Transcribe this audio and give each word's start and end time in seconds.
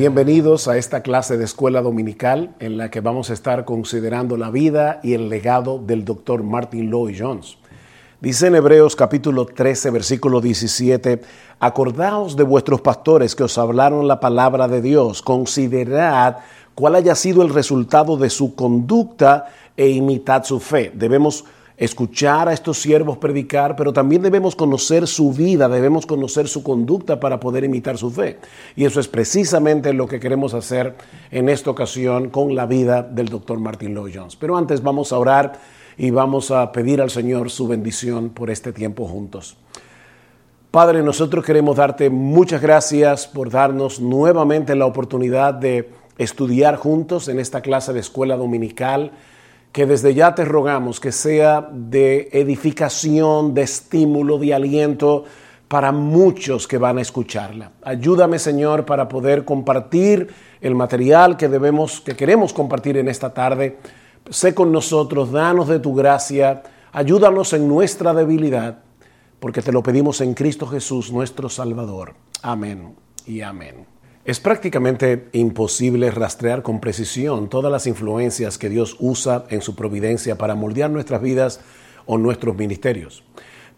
Bienvenidos 0.00 0.66
a 0.66 0.78
esta 0.78 1.02
clase 1.02 1.36
de 1.36 1.44
escuela 1.44 1.82
dominical 1.82 2.54
en 2.58 2.78
la 2.78 2.90
que 2.90 3.02
vamos 3.02 3.28
a 3.28 3.34
estar 3.34 3.66
considerando 3.66 4.38
la 4.38 4.50
vida 4.50 4.98
y 5.02 5.12
el 5.12 5.28
legado 5.28 5.78
del 5.78 6.06
doctor 6.06 6.42
Martin 6.42 6.90
Lloyd 6.90 7.16
Jones. 7.18 7.58
Dice 8.18 8.46
en 8.46 8.54
Hebreos 8.54 8.96
capítulo 8.96 9.44
13, 9.44 9.90
versículo 9.90 10.40
17, 10.40 11.20
acordaos 11.58 12.34
de 12.34 12.44
vuestros 12.44 12.80
pastores 12.80 13.34
que 13.34 13.42
os 13.42 13.58
hablaron 13.58 14.08
la 14.08 14.20
palabra 14.20 14.68
de 14.68 14.80
Dios, 14.80 15.20
considerad 15.20 16.38
cuál 16.74 16.94
haya 16.94 17.14
sido 17.14 17.42
el 17.42 17.52
resultado 17.52 18.16
de 18.16 18.30
su 18.30 18.54
conducta 18.54 19.52
e 19.76 19.90
imitad 19.90 20.44
su 20.44 20.60
fe. 20.60 20.92
Debemos 20.94 21.44
escuchar 21.80 22.46
a 22.46 22.52
estos 22.52 22.76
siervos 22.78 23.16
predicar, 23.16 23.74
pero 23.74 23.90
también 23.90 24.20
debemos 24.20 24.54
conocer 24.54 25.06
su 25.06 25.32
vida, 25.32 25.66
debemos 25.66 26.04
conocer 26.04 26.46
su 26.46 26.62
conducta 26.62 27.18
para 27.18 27.40
poder 27.40 27.64
imitar 27.64 27.96
su 27.96 28.10
fe. 28.10 28.38
Y 28.76 28.84
eso 28.84 29.00
es 29.00 29.08
precisamente 29.08 29.94
lo 29.94 30.06
que 30.06 30.20
queremos 30.20 30.52
hacer 30.52 30.94
en 31.30 31.48
esta 31.48 31.70
ocasión 31.70 32.28
con 32.28 32.54
la 32.54 32.66
vida 32.66 33.02
del 33.02 33.30
doctor 33.30 33.58
Martin 33.58 33.94
Lloyd 33.94 34.12
Jones. 34.14 34.36
Pero 34.36 34.58
antes 34.58 34.82
vamos 34.82 35.10
a 35.10 35.18
orar 35.18 35.58
y 35.96 36.10
vamos 36.10 36.50
a 36.50 36.70
pedir 36.70 37.00
al 37.00 37.08
Señor 37.08 37.48
su 37.48 37.66
bendición 37.66 38.28
por 38.28 38.50
este 38.50 38.74
tiempo 38.74 39.06
juntos. 39.06 39.56
Padre, 40.70 41.02
nosotros 41.02 41.46
queremos 41.46 41.78
darte 41.78 42.10
muchas 42.10 42.60
gracias 42.60 43.26
por 43.26 43.48
darnos 43.48 44.00
nuevamente 44.00 44.76
la 44.76 44.84
oportunidad 44.84 45.54
de 45.54 45.88
estudiar 46.18 46.76
juntos 46.76 47.28
en 47.28 47.40
esta 47.40 47.62
clase 47.62 47.94
de 47.94 48.00
escuela 48.00 48.36
dominical 48.36 49.12
que 49.72 49.86
desde 49.86 50.14
ya 50.14 50.34
te 50.34 50.44
rogamos 50.44 50.98
que 50.98 51.12
sea 51.12 51.68
de 51.72 52.28
edificación, 52.32 53.54
de 53.54 53.62
estímulo, 53.62 54.38
de 54.38 54.54
aliento 54.54 55.24
para 55.68 55.92
muchos 55.92 56.66
que 56.66 56.78
van 56.78 56.98
a 56.98 57.02
escucharla. 57.02 57.70
Ayúdame, 57.82 58.40
Señor, 58.40 58.84
para 58.84 59.08
poder 59.08 59.44
compartir 59.44 60.28
el 60.60 60.74
material 60.74 61.36
que 61.36 61.48
debemos 61.48 62.00
que 62.00 62.16
queremos 62.16 62.52
compartir 62.52 62.96
en 62.96 63.08
esta 63.08 63.32
tarde. 63.32 63.78
Sé 64.28 64.52
con 64.54 64.72
nosotros, 64.72 65.30
danos 65.30 65.68
de 65.68 65.78
tu 65.78 65.94
gracia, 65.94 66.64
ayúdanos 66.92 67.52
en 67.52 67.68
nuestra 67.68 68.12
debilidad, 68.12 68.78
porque 69.38 69.62
te 69.62 69.70
lo 69.70 69.82
pedimos 69.82 70.20
en 70.20 70.34
Cristo 70.34 70.66
Jesús, 70.66 71.12
nuestro 71.12 71.48
Salvador. 71.48 72.14
Amén 72.42 72.96
y 73.24 73.40
amén. 73.40 73.99
Es 74.24 74.38
prácticamente 74.38 75.28
imposible 75.32 76.10
rastrear 76.10 76.62
con 76.62 76.78
precisión 76.78 77.48
todas 77.48 77.72
las 77.72 77.86
influencias 77.86 78.58
que 78.58 78.68
Dios 78.68 78.96
usa 78.98 79.44
en 79.48 79.62
su 79.62 79.74
providencia 79.74 80.36
para 80.36 80.54
moldear 80.54 80.90
nuestras 80.90 81.22
vidas 81.22 81.60
o 82.04 82.18
nuestros 82.18 82.54
ministerios. 82.54 83.24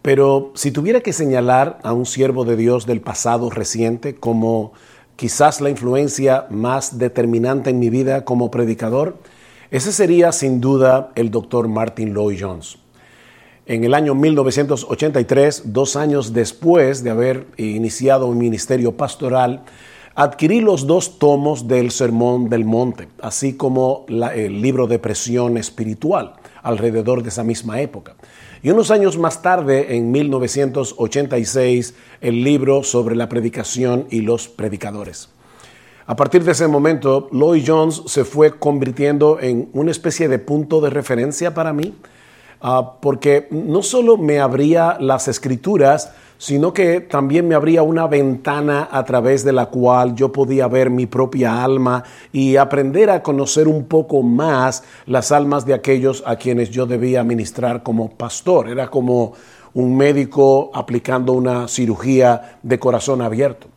Pero 0.03 0.51
si 0.57 0.73
tuviera 0.73 1.01
que 1.01 1.13
señalar 1.13 1.79
a 1.85 1.93
un 1.93 2.07
siervo 2.07 2.45
de 2.45 2.57
Dios 2.57 2.87
del 2.87 3.01
pasado 3.01 3.51
reciente 3.51 4.17
como 4.17 4.73
quizás 5.15 5.61
la 5.61 5.71
influencia 5.71 6.47
más 6.51 6.99
determinante 6.99 7.71
en 7.71 7.79
mi 7.79 7.89
vida 7.89 8.25
como 8.25 8.51
predicador, 8.51 9.19
ese 9.71 9.93
sería 9.93 10.33
sin 10.33 10.61
duda 10.61 11.13
el 11.15 11.31
doctor 11.31 11.69
Martin 11.69 12.15
Lloyd 12.15 12.39
Jones. 12.41 12.79
En 13.67 13.85
el 13.85 13.95
año 13.95 14.17
1983, 14.17 15.73
dos 15.73 15.95
años 15.95 16.33
después 16.33 17.05
de 17.05 17.11
haber 17.11 17.47
iniciado 17.57 18.27
un 18.27 18.39
ministerio 18.39 18.97
pastoral, 18.97 19.63
adquirí 20.15 20.61
los 20.61 20.87
dos 20.87 21.19
tomos 21.19 21.69
del 21.69 21.91
Sermón 21.91 22.49
del 22.49 22.65
Monte, 22.65 23.09
así 23.21 23.57
como 23.57 24.05
el 24.09 24.61
libro 24.61 24.87
de 24.87 24.99
presión 24.99 25.57
espiritual, 25.57 26.35
alrededor 26.63 27.23
de 27.23 27.31
esa 27.31 27.45
misma 27.45 27.81
época. 27.81 28.15
Y 28.63 28.71
unos 28.71 28.91
años 28.91 29.19
más 29.19 29.43
tarde, 29.43 29.97
en 29.97 30.13
1986, 30.13 31.95
el 32.21 32.45
libro 32.45 32.85
sobre 32.85 33.17
la 33.17 33.29
predicación 33.29 34.07
y 34.11 34.21
los 34.21 34.49
predicadores. 34.49 35.31
A 36.07 36.15
partir 36.15 36.45
de 36.45 36.53
ese 36.53 36.69
momento, 36.69 37.29
Lloyd 37.33 37.65
Jones 37.67 38.03
se 38.07 38.25
fue 38.25 38.59
convirtiendo 38.59 39.39
en 39.41 39.69
una 39.73 39.91
especie 39.91 40.29
de 40.29 40.39
punto 40.39 40.81
de 40.81 40.91
referencia 40.91 41.55
para 41.55 41.73
mí, 41.73 41.95
ah, 42.61 42.99
porque 43.01 43.49
no 43.51 43.83
solo 43.83 44.17
me 44.17 44.39
abría 44.39 44.97
las 45.01 45.27
escrituras, 45.27 46.13
sino 46.43 46.73
que 46.73 47.01
también 47.01 47.47
me 47.47 47.55
abría 47.55 47.85
una 47.85 48.09
ventana 48.09 48.89
a 48.91 49.05
través 49.05 49.45
de 49.45 49.53
la 49.53 49.67
cual 49.67 50.17
yo 50.17 50.33
podía 50.33 50.67
ver 50.67 50.91
mi 50.91 51.07
propia 51.07 51.63
alma 51.63 52.03
y 52.33 52.57
aprender 52.57 53.11
a 53.11 53.23
conocer 53.23 53.69
un 53.69 53.85
poco 53.85 54.25
más 54.25 54.83
las 55.07 55.31
almas 55.31 55.65
de 55.67 55.75
aquellos 55.75 56.25
a 56.27 56.35
quienes 56.35 56.71
yo 56.71 56.85
debía 56.85 57.23
ministrar 57.23 57.85
como 57.85 58.11
pastor. 58.11 58.69
Era 58.69 58.89
como 58.89 59.35
un 59.75 59.97
médico 59.97 60.73
aplicando 60.75 61.33
una 61.33 61.69
cirugía 61.69 62.59
de 62.65 62.77
corazón 62.81 63.23
abierto. 63.23 63.69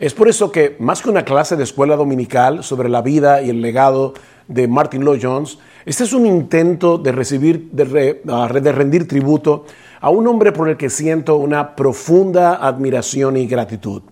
Es 0.00 0.14
por 0.14 0.30
eso 0.30 0.50
que, 0.50 0.74
más 0.78 1.02
que 1.02 1.10
una 1.10 1.26
clase 1.26 1.54
de 1.54 1.64
escuela 1.64 1.96
dominical 1.96 2.64
sobre 2.64 2.88
la 2.88 3.02
vida 3.02 3.42
y 3.42 3.50
el 3.50 3.60
legado 3.60 4.14
de 4.48 4.68
Martin 4.68 5.04
Lloyd 5.04 5.20
Jones, 5.22 5.58
este 5.84 6.04
es 6.04 6.14
un 6.14 6.24
intento 6.24 6.96
de 6.96 7.12
recibir, 7.12 7.68
de, 7.72 7.84
de 8.24 8.72
rendir 8.72 9.06
tributo 9.06 9.66
a 10.00 10.10
un 10.10 10.26
hombre 10.26 10.52
por 10.52 10.68
el 10.68 10.76
que 10.76 10.90
siento 10.90 11.36
una 11.36 11.74
profunda 11.76 12.54
admiración 12.54 13.36
y 13.36 13.46
gratitud. 13.46 14.02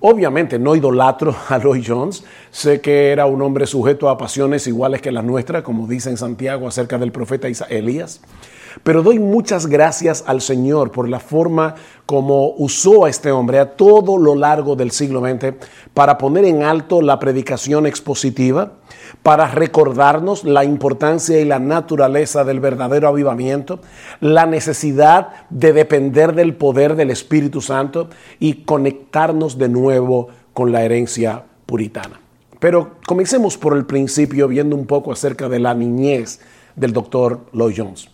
Obviamente 0.00 0.58
no 0.58 0.76
idolatro 0.76 1.34
a 1.48 1.58
Lloyd 1.58 1.84
Jones, 1.86 2.24
sé 2.50 2.80
que 2.80 3.10
era 3.10 3.26
un 3.26 3.40
hombre 3.42 3.66
sujeto 3.66 4.08
a 4.08 4.18
pasiones 4.18 4.66
iguales 4.66 5.00
que 5.00 5.12
las 5.12 5.24
nuestras, 5.24 5.62
como 5.62 5.86
dice 5.86 6.10
en 6.10 6.16
Santiago 6.16 6.68
acerca 6.68 6.98
del 6.98 7.12
profeta 7.12 7.48
Elías, 7.68 8.20
pero 8.82 9.02
doy 9.02 9.18
muchas 9.18 9.66
gracias 9.66 10.24
al 10.26 10.40
Señor 10.40 10.90
por 10.92 11.08
la 11.08 11.18
forma 11.18 11.74
como 12.04 12.50
usó 12.56 13.06
a 13.06 13.10
este 13.10 13.30
hombre 13.30 13.58
a 13.58 13.76
todo 13.76 14.18
lo 14.18 14.34
largo 14.34 14.76
del 14.76 14.90
siglo 14.90 15.20
XX 15.20 15.54
para 15.94 16.18
poner 16.18 16.44
en 16.44 16.62
alto 16.62 17.00
la 17.00 17.18
predicación 17.18 17.86
expositiva, 17.86 18.74
para 19.26 19.48
recordarnos 19.48 20.44
la 20.44 20.62
importancia 20.62 21.40
y 21.40 21.44
la 21.44 21.58
naturaleza 21.58 22.44
del 22.44 22.60
verdadero 22.60 23.08
avivamiento, 23.08 23.80
la 24.20 24.46
necesidad 24.46 25.48
de 25.50 25.72
depender 25.72 26.32
del 26.32 26.54
poder 26.54 26.94
del 26.94 27.10
Espíritu 27.10 27.60
Santo 27.60 28.08
y 28.38 28.62
conectarnos 28.62 29.58
de 29.58 29.68
nuevo 29.68 30.28
con 30.54 30.70
la 30.70 30.84
herencia 30.84 31.42
puritana. 31.66 32.20
Pero 32.60 32.98
comencemos 33.04 33.58
por 33.58 33.76
el 33.76 33.84
principio 33.84 34.46
viendo 34.46 34.76
un 34.76 34.86
poco 34.86 35.10
acerca 35.10 35.48
de 35.48 35.58
la 35.58 35.74
niñez 35.74 36.38
del 36.76 36.92
doctor 36.92 37.46
Lloyd 37.52 37.74
Jones. 37.78 38.08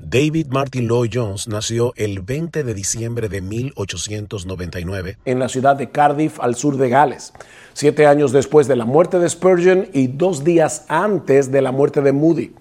David 0.00 0.46
Martin 0.50 0.86
Lloyd 0.86 1.10
Jones 1.12 1.48
nació 1.48 1.92
el 1.96 2.20
20 2.20 2.62
de 2.62 2.72
diciembre 2.72 3.28
de 3.28 3.40
1899 3.40 5.18
en 5.24 5.38
la 5.40 5.48
ciudad 5.48 5.74
de 5.74 5.90
Cardiff, 5.90 6.38
al 6.38 6.54
sur 6.54 6.76
de 6.76 6.88
Gales, 6.88 7.32
siete 7.72 8.06
años 8.06 8.30
después 8.30 8.68
de 8.68 8.76
la 8.76 8.84
muerte 8.84 9.18
de 9.18 9.28
Spurgeon 9.28 9.88
y 9.92 10.06
dos 10.06 10.44
días 10.44 10.84
antes 10.88 11.50
de 11.50 11.62
la 11.62 11.72
muerte 11.72 12.00
de 12.00 12.12
Moody. 12.12 12.52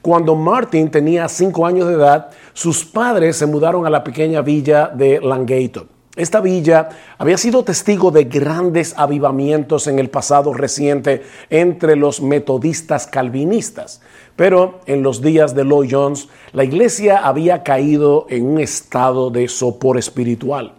Cuando 0.00 0.34
Martin 0.34 0.90
tenía 0.90 1.28
cinco 1.28 1.66
años 1.66 1.86
de 1.86 1.94
edad, 1.94 2.30
sus 2.54 2.86
padres 2.86 3.36
se 3.36 3.44
mudaron 3.44 3.86
a 3.86 3.90
la 3.90 4.02
pequeña 4.02 4.40
villa 4.40 4.88
de 4.88 5.20
Langayton. 5.20 5.99
Esta 6.20 6.42
villa 6.42 6.90
había 7.16 7.38
sido 7.38 7.64
testigo 7.64 8.10
de 8.10 8.24
grandes 8.24 8.92
avivamientos 8.98 9.86
en 9.86 9.98
el 9.98 10.10
pasado 10.10 10.52
reciente 10.52 11.22
entre 11.48 11.96
los 11.96 12.20
metodistas 12.20 13.06
calvinistas, 13.06 14.02
pero 14.36 14.80
en 14.84 15.02
los 15.02 15.22
días 15.22 15.54
de 15.54 15.64
Lloyd 15.64 15.88
Jones 15.90 16.28
la 16.52 16.64
iglesia 16.64 17.26
había 17.26 17.62
caído 17.62 18.26
en 18.28 18.44
un 18.44 18.60
estado 18.60 19.30
de 19.30 19.48
sopor 19.48 19.96
espiritual. 19.96 20.74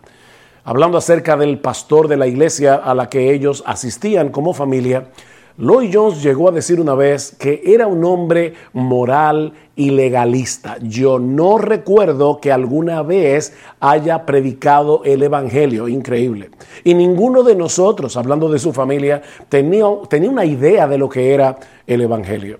Hablando 0.64 1.00
acerca 1.00 1.36
del 1.36 1.58
pastor 1.58 2.08
de 2.08 2.18
la 2.18 2.28
iglesia 2.28 2.76
a 2.76 2.94
la 2.94 3.10
que 3.10 3.34
ellos 3.34 3.64
asistían 3.66 4.30
como 4.30 4.54
familia, 4.54 5.08
Lloyd 5.62 5.92
Jones 5.94 6.24
llegó 6.24 6.50
a 6.50 6.52
decir 6.52 6.82
una 6.82 6.96
vez 6.96 7.36
que 7.38 7.62
era 7.64 7.86
un 7.86 8.04
hombre 8.04 8.56
moral 8.74 9.54
y 9.76 9.92
legalista. 9.92 10.78
Yo 10.82 11.20
no 11.20 11.60
recuerdo 11.60 12.40
que 12.42 12.52
alguna 12.52 13.04
vez 13.04 13.54
haya 13.80 14.26
predicado 14.26 15.04
el 15.06 15.22
Evangelio, 15.22 15.88
increíble. 15.88 16.50
Y 16.84 16.96
ninguno 16.96 17.44
de 17.44 17.54
nosotros, 17.54 18.18
hablando 18.18 18.50
de 18.50 18.58
su 18.58 18.74
familia, 18.74 19.22
tenía, 19.50 19.86
tenía 20.10 20.32
una 20.32 20.46
idea 20.46 20.88
de 20.88 20.98
lo 20.98 21.08
que 21.08 21.32
era 21.32 21.56
el 21.86 22.02
Evangelio. 22.02 22.58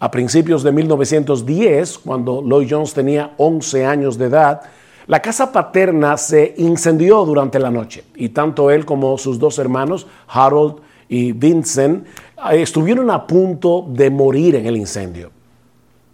A 0.00 0.10
principios 0.10 0.64
de 0.64 0.72
1910, 0.72 1.98
cuando 1.98 2.42
Lloyd 2.42 2.66
Jones 2.68 2.92
tenía 2.92 3.34
11 3.36 3.86
años 3.86 4.18
de 4.18 4.24
edad, 4.24 4.62
la 5.06 5.22
casa 5.22 5.52
paterna 5.52 6.16
se 6.16 6.54
incendió 6.56 7.24
durante 7.24 7.60
la 7.60 7.70
noche 7.70 8.02
y 8.16 8.30
tanto 8.30 8.72
él 8.72 8.84
como 8.84 9.16
sus 9.16 9.38
dos 9.38 9.60
hermanos, 9.60 10.08
Harold 10.26 10.80
y 11.08 11.32
Vincent 11.32 12.06
eh, 12.50 12.62
estuvieron 12.62 13.10
a 13.10 13.26
punto 13.26 13.86
de 13.88 14.10
morir 14.10 14.56
en 14.56 14.66
el 14.66 14.76
incendio. 14.76 15.30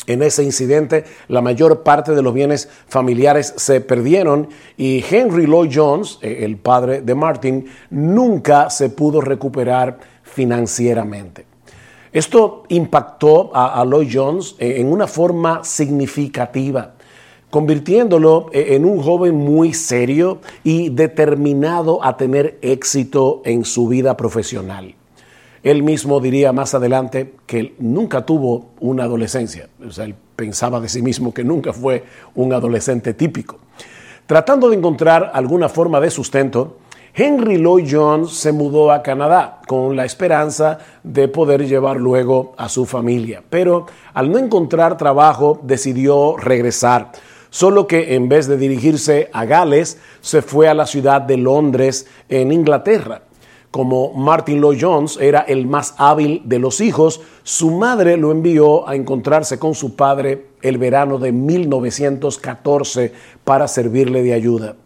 En 0.07 0.23
ese 0.23 0.43
incidente, 0.43 1.05
la 1.29 1.41
mayor 1.41 1.85
parte 1.85 2.13
de 2.13 2.23
los 2.23 2.35
bienes 2.35 2.69
familiares 2.89 3.55
se 3.57 3.81
perdieron 3.81 4.49
y 4.77 5.05
Henry 5.09 5.47
Lloyd 5.47 5.71
Jones, 5.73 6.19
eh, 6.23 6.39
el 6.41 6.57
padre 6.57 7.03
de 7.03 7.15
Martin, 7.15 7.67
nunca 7.91 8.69
se 8.69 8.91
pudo 8.91 9.21
recuperar 9.21 10.01
financieramente. 10.25 11.47
Esto 12.13 12.65
impactó 12.69 13.53
a, 13.55 13.83
Lloyd 13.85 14.11
Jones 14.13 14.57
eh, 14.59 14.75
en 14.79 14.93
una 14.93 15.07
forma 15.07 15.63
significativa. 15.63 16.95
Convirtiéndolo 17.53 18.49
eh, 18.55 18.69
en 18.71 18.87
un 18.87 19.03
joven 19.03 19.37
muy 19.37 19.75
serio 19.75 20.41
y 20.65 20.89
determinado 20.89 22.03
a 22.03 22.17
tener 22.17 22.59
éxito 22.63 23.43
en 23.45 23.67
su 23.67 23.89
vida 23.89 24.17
profesional. 24.17 24.95
Él 25.63 25.83
mismo 25.83 26.19
diría 26.19 26.55
más 26.55 26.75
adelante 26.75 27.35
que 27.45 27.75
nunca 27.79 28.25
tuvo 28.25 28.71
una 28.81 29.05
adolescencia, 29.05 29.69
él 29.99 30.15
pensaba 30.35 30.81
de 30.81 30.89
sí 30.89 31.03
mismo 31.03 31.35
que 31.35 31.45
nunca 31.45 31.75
fue 31.75 32.05
un 32.37 32.55
adolescente 32.55 33.13
típico. 33.13 33.59
Tratando 34.25 34.71
de 34.71 34.77
encontrar 34.77 35.31
alguna 35.35 35.69
forma 35.69 36.01
de 36.01 36.11
sustento, 36.11 36.79
Henry 37.15 37.59
Lloyd 37.59 37.87
Jones 37.91 38.33
se 38.33 38.53
mudó 38.53 38.91
a 38.91 39.03
Canadá 39.03 39.61
con 39.69 39.95
la 39.95 40.07
esperanza 40.07 40.79
de 41.03 41.29
poder 41.29 41.69
llevar 41.69 41.99
luego 41.99 42.55
a 42.57 42.71
su 42.71 42.87
familia, 42.87 43.43
pero 43.51 43.85
al 44.15 44.33
no 44.33 44.39
encontrar 44.39 44.97
trabajo 44.97 45.61
decidió 45.63 46.39
regresar 46.39 47.13
solo 47.53 47.87
que 47.87 48.15
en 48.15 48.31
vez 48.31 48.49
de 48.49 48.57
dirigirse 48.57 49.29
a 49.31 49.45
Gales, 49.45 49.99
se 50.23 50.41
fue 50.41 50.69
a 50.69 50.75
la 50.75 50.87
ciudad 50.87 51.21
de 51.21 51.37
Londres, 51.37 52.07
en 52.31 52.51
Inglaterra. 52.51 53.25
Como 53.71 54.15
Martin 54.15 54.61
Lloyd 54.61 54.79
Jones 54.81 55.19
era 55.21 55.41
el 55.41 55.67
más 55.67 55.95
hábil 55.99 56.41
de 56.47 56.59
los 56.59 56.81
hijos, 56.81 57.21
su 57.43 57.71
madre 57.71 58.17
lo 58.17 58.33
envió 58.33 58.89
a 58.89 58.97
encontrarse 58.97 59.59
con 59.59 59.75
su 59.75 59.97
padre 59.97 60.47
el 60.63 60.79
verano 60.79 61.19
de 61.19 61.31
1914 61.33 63.13
para 63.45 63.69
servirle 63.69 64.23
de 64.23 64.33
ayuda. 64.33 64.77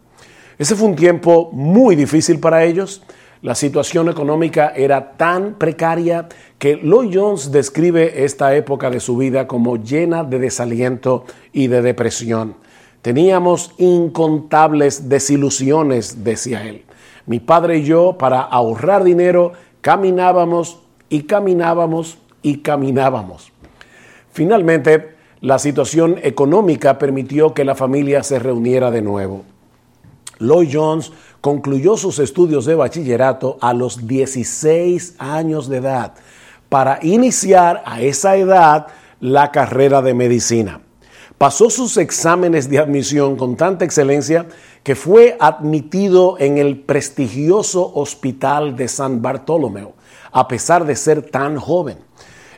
Ese 0.57 0.75
fue 0.75 0.89
un 0.89 0.95
tiempo 0.97 1.49
muy 1.53 1.95
difícil 1.95 2.39
para 2.41 2.65
ellos. 2.65 3.01
La 3.41 3.53
situación 3.53 4.09
económica 4.09 4.73
era 4.75 5.11
tan 5.11 5.55
precaria 5.55 6.27
que 6.57 6.77
Lloyd 6.77 7.11
Jones 7.13 7.51
describe 7.51 8.23
esta 8.25 8.55
época 8.55 8.89
de 8.89 8.99
su 8.99 9.15
vida 9.15 9.47
como 9.47 9.77
llena 9.77 10.23
de 10.23 10.39
desaliento 10.39 11.25
y 11.53 11.67
de 11.67 11.83
depresión. 11.83 12.55
Teníamos 13.03 13.73
incontables 13.77 15.07
desilusiones, 15.07 16.23
decía 16.23 16.67
él. 16.67 16.83
Mi 17.27 17.39
padre 17.39 17.77
y 17.77 17.83
yo, 17.83 18.17
para 18.17 18.41
ahorrar 18.41 19.03
dinero, 19.03 19.53
caminábamos 19.81 20.79
y 21.09 21.23
caminábamos 21.23 22.17
y 22.41 22.57
caminábamos. 22.59 23.51
Finalmente, 24.31 25.15
la 25.41 25.59
situación 25.59 26.19
económica 26.23 26.97
permitió 26.97 27.53
que 27.53 27.65
la 27.65 27.75
familia 27.75 28.23
se 28.23 28.39
reuniera 28.39 28.89
de 28.89 29.03
nuevo. 29.03 29.43
Lloyd 30.39 30.69
Jones 30.71 31.11
concluyó 31.47 31.95
sus 31.95 32.19
estudios 32.19 32.65
de 32.65 32.75
bachillerato 32.75 33.57
a 33.61 33.71
los 33.71 34.05
16 34.05 35.15
años 35.17 35.69
de 35.69 35.77
edad 35.77 36.13
para 36.67 36.99
iniciar 37.01 37.83
a 37.85 38.01
esa 38.01 38.35
edad 38.35 38.87
la 39.21 39.49
carrera 39.49 40.01
de 40.01 40.13
medicina. 40.13 40.81
Pasó 41.37 41.69
sus 41.69 41.95
exámenes 41.95 42.69
de 42.69 42.79
admisión 42.79 43.37
con 43.37 43.55
tanta 43.55 43.85
excelencia 43.85 44.45
que 44.83 44.93
fue 44.93 45.37
admitido 45.39 46.35
en 46.37 46.57
el 46.57 46.81
prestigioso 46.81 47.93
Hospital 47.95 48.75
de 48.75 48.89
San 48.89 49.21
Bartolomeo, 49.21 49.93
a 50.33 50.49
pesar 50.49 50.83
de 50.83 50.97
ser 50.97 51.21
tan 51.21 51.55
joven. 51.55 51.99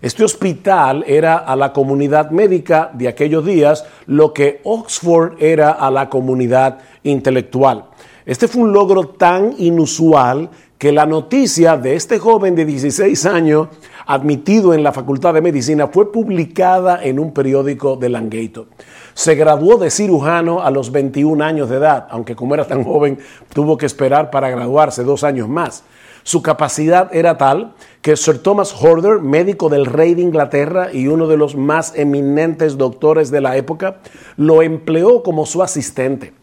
Este 0.01 0.23
hospital 0.23 1.03
era 1.05 1.37
a 1.37 1.55
la 1.55 1.73
comunidad 1.73 2.31
médica 2.31 2.89
de 2.91 3.07
aquellos 3.07 3.45
días 3.45 3.85
lo 4.07 4.33
que 4.33 4.61
Oxford 4.63 5.33
era 5.39 5.69
a 5.73 5.91
la 5.91 6.09
comunidad 6.09 6.79
intelectual. 7.03 7.88
Este 8.29 8.47
fue 8.47 8.61
un 8.61 8.73
logro 8.73 9.07
tan 9.07 9.55
inusual 9.57 10.51
que 10.77 10.91
la 10.91 11.07
noticia 11.07 11.77
de 11.77 11.95
este 11.95 12.19
joven 12.19 12.53
de 12.53 12.63
16 12.63 13.25
años 13.25 13.69
admitido 14.05 14.75
en 14.75 14.83
la 14.83 14.91
Facultad 14.91 15.33
de 15.33 15.41
Medicina 15.41 15.87
fue 15.87 16.11
publicada 16.11 17.03
en 17.03 17.17
un 17.17 17.33
periódico 17.33 17.95
de 17.95 18.09
Langato. 18.09 18.67
Se 19.15 19.33
graduó 19.33 19.77
de 19.77 19.89
cirujano 19.89 20.61
a 20.61 20.69
los 20.69 20.91
21 20.91 21.43
años 21.43 21.71
de 21.71 21.77
edad, 21.77 22.05
aunque 22.11 22.35
como 22.35 22.53
era 22.53 22.67
tan 22.67 22.83
joven 22.83 23.17
tuvo 23.51 23.79
que 23.79 23.87
esperar 23.87 24.29
para 24.29 24.51
graduarse 24.51 25.03
dos 25.03 25.23
años 25.23 25.49
más. 25.49 25.83
Su 26.21 26.43
capacidad 26.43 27.09
era 27.11 27.35
tal 27.35 27.73
que 28.03 28.15
Sir 28.15 28.43
Thomas 28.43 28.75
Horder, 28.79 29.21
médico 29.21 29.69
del 29.69 29.87
rey 29.87 30.13
de 30.13 30.21
Inglaterra 30.21 30.89
y 30.93 31.07
uno 31.07 31.25
de 31.25 31.37
los 31.37 31.55
más 31.55 31.95
eminentes 31.95 32.77
doctores 32.77 33.31
de 33.31 33.41
la 33.41 33.57
época, 33.57 33.97
lo 34.37 34.61
empleó 34.61 35.23
como 35.23 35.47
su 35.47 35.63
asistente. 35.63 36.37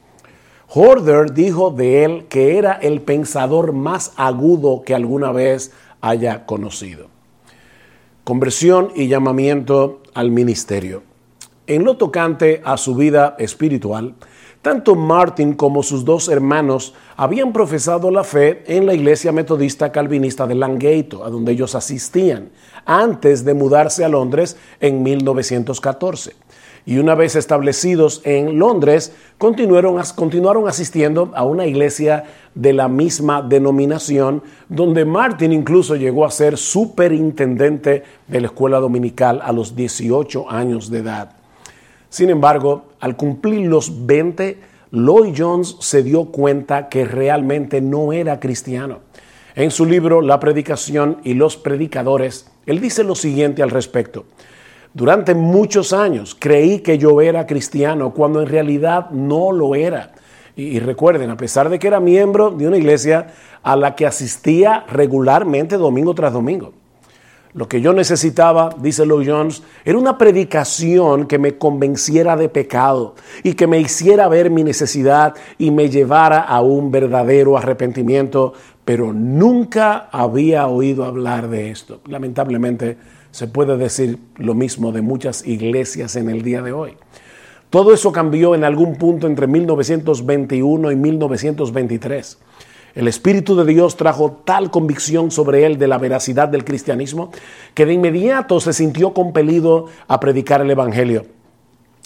Horder 0.68 1.32
dijo 1.32 1.70
de 1.70 2.04
él 2.04 2.26
que 2.28 2.58
era 2.58 2.72
el 2.72 3.00
pensador 3.00 3.72
más 3.72 4.12
agudo 4.16 4.82
que 4.84 4.94
alguna 4.94 5.30
vez 5.32 5.72
haya 6.00 6.44
conocido. 6.44 7.08
Conversión 8.24 8.90
y 8.94 9.06
llamamiento 9.06 10.02
al 10.14 10.30
ministerio. 10.30 11.02
En 11.68 11.84
lo 11.84 11.96
tocante 11.96 12.62
a 12.64 12.76
su 12.76 12.94
vida 12.96 13.36
espiritual, 13.38 14.14
tanto 14.62 14.96
Martin 14.96 15.54
como 15.54 15.84
sus 15.84 16.04
dos 16.04 16.28
hermanos 16.28 16.94
habían 17.16 17.52
profesado 17.52 18.10
la 18.10 18.24
fe 18.24 18.64
en 18.66 18.86
la 18.86 18.94
iglesia 18.94 19.30
metodista 19.30 19.92
calvinista 19.92 20.46
de 20.46 20.56
Langato, 20.56 21.24
a 21.24 21.30
donde 21.30 21.52
ellos 21.52 21.76
asistían, 21.76 22.50
antes 22.84 23.44
de 23.44 23.54
mudarse 23.54 24.04
a 24.04 24.08
Londres 24.08 24.56
en 24.80 25.02
1914 25.02 26.45
y 26.86 26.98
una 26.98 27.16
vez 27.16 27.34
establecidos 27.34 28.22
en 28.24 28.60
Londres, 28.60 29.12
continuaron, 29.38 29.98
asistiendo 30.68 31.32
a 31.34 31.44
una 31.44 31.66
iglesia 31.66 32.24
de 32.54 32.72
la 32.72 32.86
misma 32.86 33.42
denominación, 33.42 34.44
donde 34.68 35.04
Martin 35.04 35.52
incluso 35.52 35.96
llegó 35.96 36.24
a 36.24 36.30
ser 36.30 36.56
superintendente 36.56 38.04
de 38.28 38.40
la 38.40 38.46
escuela 38.46 38.78
dominical 38.78 39.40
a 39.42 39.52
los 39.52 39.74
18 39.74 40.48
años 40.48 40.88
de 40.88 41.00
edad. 41.00 41.32
Sin 42.08 42.30
embargo, 42.30 42.84
al 43.00 43.16
cumplir 43.16 43.66
los 43.66 44.06
20, 44.06 44.56
Lloyd 44.92 45.34
Jones 45.36 45.76
se 45.80 46.04
dio 46.04 46.26
cuenta 46.26 46.88
que 46.88 47.04
realmente 47.04 47.80
no 47.80 48.12
era 48.12 48.38
cristiano. 48.38 49.00
En 49.56 49.72
su 49.72 49.86
libro 49.86 50.20
La 50.20 50.38
predicación 50.38 51.18
y 51.24 51.34
los 51.34 51.56
predicadores, 51.56 52.48
él 52.64 52.80
dice 52.80 53.02
lo 53.02 53.16
siguiente 53.16 53.64
al 53.64 53.70
respecto. 53.70 54.24
Durante 54.96 55.34
muchos 55.34 55.93
años 55.93 56.34
creí 56.40 56.78
que 56.78 56.96
yo 56.96 57.20
era 57.20 57.46
cristiano 57.46 58.14
cuando 58.14 58.40
en 58.40 58.48
realidad 58.48 59.10
no 59.10 59.52
lo 59.52 59.75
era. 59.75 60.12
Y, 60.56 60.78
recuerden, 60.78 61.28
a 61.28 61.37
pesar 61.37 61.69
de 61.69 61.78
que 61.78 61.87
era 61.87 62.00
miembro 62.00 62.50
de 62.50 62.66
una 62.66 62.78
iglesia 62.78 63.26
a 63.62 63.76
la 63.76 63.94
que 63.94 64.06
asistía 64.06 64.87
regularmente 64.88 65.76
domingo 65.76 66.14
tras 66.14 66.32
domingo. 66.32 66.72
Lo 67.52 67.69
que 67.69 67.82
yo 67.82 67.93
necesitaba, 67.93 68.70
dice 68.78 69.04
Lloyd 69.04 69.28
Jones, 69.28 69.62
era 69.85 69.99
una 69.99 70.16
predicación 70.16 71.26
que 71.26 71.38
me 71.38 71.59
convenciera 71.59 72.35
de 72.35 72.49
pecado 72.49 73.16
y 73.42 73.52
que 73.52 73.66
me 73.66 73.78
hiciera 73.78 74.28
ver 74.28 74.49
mi 74.49 74.64
necesidad 74.64 75.35
y 75.59 75.73
me 75.73 75.90
llevara 75.90 76.40
a 76.40 76.62
un 76.62 76.90
verdadero 76.90 77.59
arrepentimiento, 77.59 78.54
pero 78.87 79.12
nunca 79.12 80.09
había 80.11 80.68
oído 80.68 81.04
hablar 81.04 81.50
de 81.50 81.70
esto. 81.70 82.00
Lamentablemente, 82.06 82.97
se 83.37 83.47
puede 83.47 83.76
decir 83.76 84.19
lo 84.37 84.55
mismo 84.55 84.93
de 84.93 85.02
muchas 85.02 85.47
iglesias 85.47 86.16
en 86.16 86.31
el 86.31 86.40
día 86.40 86.62
de 86.62 86.73
hoy. 86.73 86.97
Todo 87.69 87.93
eso 87.93 88.11
cambió 88.11 88.55
en 88.55 88.64
algún 88.64 88.97
punto 88.97 89.26
entre 89.26 89.47
1921 89.47 90.90
y 90.90 90.97
1923. 90.97 92.38
El 92.95 93.09
Espíritu 93.09 93.55
de 93.55 93.66
Dios 93.66 93.99
trajo 93.99 94.40
tal 94.47 94.71
convicción 94.71 95.31
sobre 95.31 95.66
él 95.66 95.76
de 95.76 95.87
la 95.87 95.99
veracidad 95.99 96.49
del 96.49 96.64
cristianismo 96.64 97.31
que 97.75 97.85
de 97.85 97.93
inmediato 97.93 98.59
se 98.59 98.73
sintió 98.73 99.12
compelido 99.12 99.85
a 100.09 100.19
predicar 100.19 100.62
el 100.62 100.71
Evangelio 100.71 101.26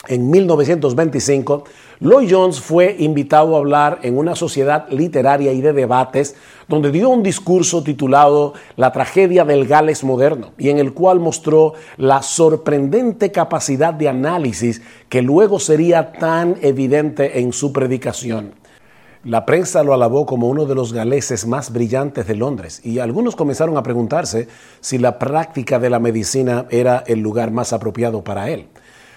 en 0.09 0.31
1925, 0.31 1.65
Lloyd 2.01 2.29
Jones 2.31 2.61
fue 2.61 2.97
invitado 2.99 3.55
a 3.55 3.59
hablar 3.59 3.99
en 4.03 4.17
una 4.17 4.35
sociedad 4.35 4.89
literaria 4.91 5.53
y 5.53 5.61
de 5.61 5.75
debates 5.75 6.37
donde 6.71 6.93
dio 6.93 7.09
un 7.09 7.25
discurso 7.25 7.83
titulado 7.83 8.55
La 8.77 8.93
tragedia 8.93 9.45
del 9.45 9.67
Gales 9.67 10.05
moderno 10.05 10.53
y 10.57 10.69
en 10.69 10.79
el 10.79 10.95
cual 10.95 11.19
mostró 11.19 11.75
la 11.97 12.23
sorprendente 12.23 13.33
capacidad 13.33 13.93
de 13.93 14.09
análisis 14.09 14.81
que 15.09 15.21
luego 15.21 15.59
sería 15.59 16.13
tan 16.13 16.55
evidente 16.63 17.41
en 17.41 17.53
su 17.53 17.73
predicación. 17.73 18.55
La 19.25 19.45
prensa 19.45 19.83
lo 19.83 19.93
alabó 19.95 20.27
como 20.27 20.49
uno 20.49 20.65
de 20.65 20.77
los 20.77 20.93
galeses 20.93 21.45
más 21.45 21.73
brillantes 21.73 22.29
de 22.29 22.37
Londres 22.37 22.81
y 22.85 23.01
algunos 23.01 23.35
comenzaron 23.35 23.77
a 23.77 23.83
preguntarse 23.83 24.47
si 24.79 24.97
la 24.97 25.19
práctica 25.19 25.81
de 25.81 25.91
la 25.91 25.99
medicina 25.99 26.67
era 26.71 27.03
el 27.05 27.19
lugar 27.19 27.51
más 27.51 27.73
apropiado 27.73 28.23
para 28.23 28.49
él. 28.49 28.69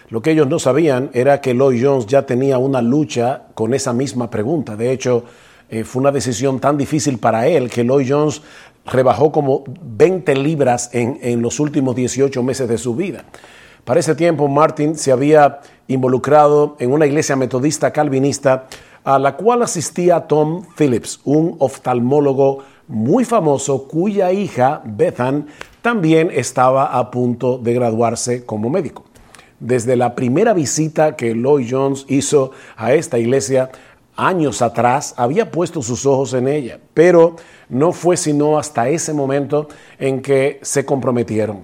Lo 0.10 0.24
que 0.24 0.31
ellos 0.31 0.48
no 0.48 0.57
sabían 0.57 1.12
era 1.13 1.39
que 1.39 1.53
Lloyd 1.53 1.86
Jones 1.86 2.07
ya 2.07 2.25
tenía 2.25 2.57
una 2.57 2.81
lucha 2.81 3.43
con 3.53 3.75
esa 3.75 3.93
misma 3.93 4.31
pregunta. 4.31 4.75
De 4.75 4.91
hecho, 4.91 5.24
eh, 5.73 5.83
fue 5.83 6.01
una 6.01 6.11
decisión 6.11 6.59
tan 6.59 6.77
difícil 6.77 7.17
para 7.17 7.47
él 7.47 7.67
que 7.67 7.83
Lloyd 7.83 8.05
Jones 8.07 8.43
rebajó 8.85 9.31
como 9.31 9.63
20 9.67 10.35
libras 10.35 10.91
en, 10.93 11.17
en 11.23 11.41
los 11.41 11.59
últimos 11.59 11.95
18 11.95 12.43
meses 12.43 12.69
de 12.69 12.77
su 12.77 12.95
vida. 12.95 13.25
Para 13.83 13.99
ese 13.99 14.13
tiempo, 14.13 14.47
Martin 14.47 14.95
se 14.95 15.11
había 15.11 15.61
involucrado 15.87 16.75
en 16.79 16.91
una 16.91 17.07
iglesia 17.07 17.35
metodista 17.35 17.91
calvinista 17.91 18.67
a 19.03 19.17
la 19.17 19.35
cual 19.35 19.63
asistía 19.63 20.27
Tom 20.27 20.63
Phillips, 20.77 21.21
un 21.23 21.55
oftalmólogo 21.57 22.59
muy 22.87 23.25
famoso 23.25 23.87
cuya 23.87 24.31
hija, 24.31 24.83
Bethan, 24.85 25.47
también 25.81 26.29
estaba 26.31 26.97
a 26.97 27.09
punto 27.09 27.57
de 27.57 27.73
graduarse 27.73 28.45
como 28.45 28.69
médico. 28.69 29.05
desde 29.59 29.95
la 29.95 30.13
primera 30.13 30.53
visita 30.53 31.15
que 31.15 31.33
Lloyd 31.33 31.67
Jones 31.71 32.05
hizo 32.09 32.51
a 32.75 32.93
esta 32.93 33.17
iglesia 33.17 33.69
años 34.15 34.62
atrás, 34.62 35.13
había 35.17 35.51
puesto 35.51 35.82
sus 35.82 36.05
ojos 36.05 36.34
en 36.34 36.48
ella, 36.48 36.79
pero 36.93 37.36
no 37.70 37.91
fue 37.91 38.17
sino 38.17 38.58
hasta 38.58 38.89
ese 38.89 39.13
momento 39.13 39.67
en 40.00 40.22
que 40.22 40.60
se 40.62 40.86
comprometieron. 40.86 41.62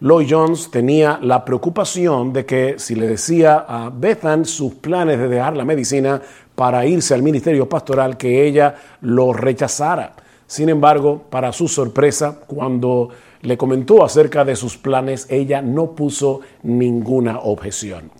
Lloyd 0.00 0.28
Jones 0.30 0.70
tenía 0.70 1.18
la 1.20 1.44
preocupación 1.44 2.32
de 2.32 2.46
que 2.46 2.74
si 2.78 2.94
le 2.94 3.06
decía 3.06 3.66
a 3.68 3.90
Bethan 3.90 4.46
sus 4.46 4.74
planes 4.76 5.18
de 5.18 5.28
dejar 5.28 5.56
la 5.56 5.66
medicina 5.66 6.22
para 6.54 6.86
irse 6.86 7.12
al 7.12 7.22
ministerio 7.22 7.68
pastoral, 7.68 8.16
que 8.16 8.46
ella 8.46 8.74
lo 9.02 9.32
rechazara. 9.34 10.14
Sin 10.46 10.70
embargo, 10.70 11.24
para 11.28 11.52
su 11.52 11.68
sorpresa, 11.68 12.40
cuando 12.46 13.10
le 13.42 13.56
comentó 13.58 14.02
acerca 14.04 14.44
de 14.44 14.56
sus 14.56 14.76
planes, 14.76 15.26
ella 15.30 15.62
no 15.62 15.92
puso 15.92 16.40
ninguna 16.62 17.38
objeción. 17.40 18.10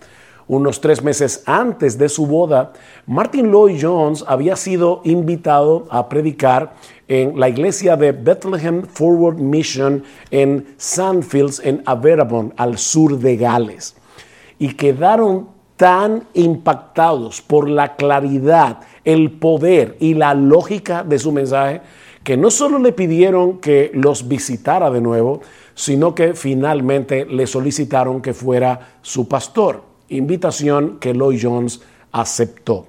Unos 0.51 0.81
tres 0.81 1.01
meses 1.01 1.43
antes 1.45 1.97
de 1.97 2.09
su 2.09 2.27
boda, 2.27 2.73
Martin 3.07 3.53
Lloyd 3.53 3.79
Jones 3.81 4.25
había 4.27 4.57
sido 4.57 4.99
invitado 5.05 5.87
a 5.89 6.09
predicar 6.09 6.73
en 7.07 7.39
la 7.39 7.47
iglesia 7.47 7.95
de 7.95 8.11
Bethlehem 8.11 8.83
Forward 8.83 9.37
Mission 9.37 10.03
en 10.29 10.75
Sandfields, 10.75 11.61
en 11.63 11.81
Averabon, 11.85 12.53
al 12.57 12.77
sur 12.77 13.17
de 13.17 13.37
Gales. 13.37 13.95
Y 14.59 14.73
quedaron 14.73 15.47
tan 15.77 16.27
impactados 16.33 17.41
por 17.41 17.69
la 17.69 17.95
claridad, 17.95 18.81
el 19.05 19.31
poder 19.31 19.95
y 20.01 20.15
la 20.15 20.33
lógica 20.33 21.05
de 21.05 21.17
su 21.17 21.31
mensaje 21.31 21.79
que 22.25 22.35
no 22.35 22.51
solo 22.51 22.77
le 22.77 22.91
pidieron 22.91 23.59
que 23.59 23.89
los 23.93 24.27
visitara 24.27 24.91
de 24.91 24.99
nuevo, 24.99 25.39
sino 25.75 26.13
que 26.13 26.33
finalmente 26.33 27.25
le 27.25 27.47
solicitaron 27.47 28.21
que 28.21 28.33
fuera 28.33 28.97
su 29.01 29.29
pastor, 29.29 29.90
invitación 30.11 30.97
que 30.99 31.13
Lloyd 31.13 31.39
Jones 31.41 31.81
aceptó. 32.11 32.85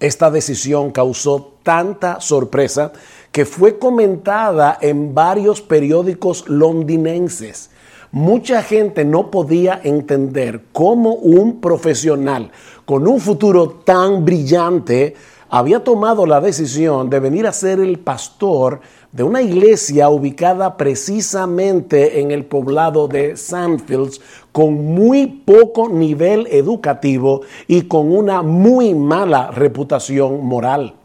Esta 0.00 0.30
decisión 0.30 0.90
causó 0.90 1.54
tanta 1.62 2.20
sorpresa 2.20 2.92
que 3.32 3.44
fue 3.44 3.78
comentada 3.78 4.78
en 4.80 5.14
varios 5.14 5.60
periódicos 5.60 6.48
londinenses. 6.48 7.70
Mucha 8.12 8.62
gente 8.62 9.04
no 9.04 9.30
podía 9.30 9.80
entender 9.82 10.66
cómo 10.72 11.14
un 11.14 11.60
profesional 11.60 12.52
con 12.84 13.08
un 13.08 13.18
futuro 13.20 13.80
tan 13.84 14.24
brillante 14.24 15.14
había 15.48 15.82
tomado 15.82 16.26
la 16.26 16.40
decisión 16.40 17.10
de 17.10 17.20
venir 17.20 17.46
a 17.46 17.52
ser 17.52 17.80
el 17.80 17.98
pastor 17.98 18.80
de 19.14 19.22
una 19.22 19.42
iglesia 19.42 20.08
ubicada 20.08 20.76
precisamente 20.76 22.20
en 22.20 22.32
el 22.32 22.44
poblado 22.44 23.06
de 23.06 23.36
Sandfields, 23.36 24.20
con 24.50 24.74
muy 24.74 25.28
poco 25.28 25.88
nivel 25.88 26.48
educativo 26.50 27.42
y 27.68 27.82
con 27.82 28.10
una 28.10 28.42
muy 28.42 28.92
mala 28.92 29.52
reputación 29.52 30.44
moral. 30.44 30.96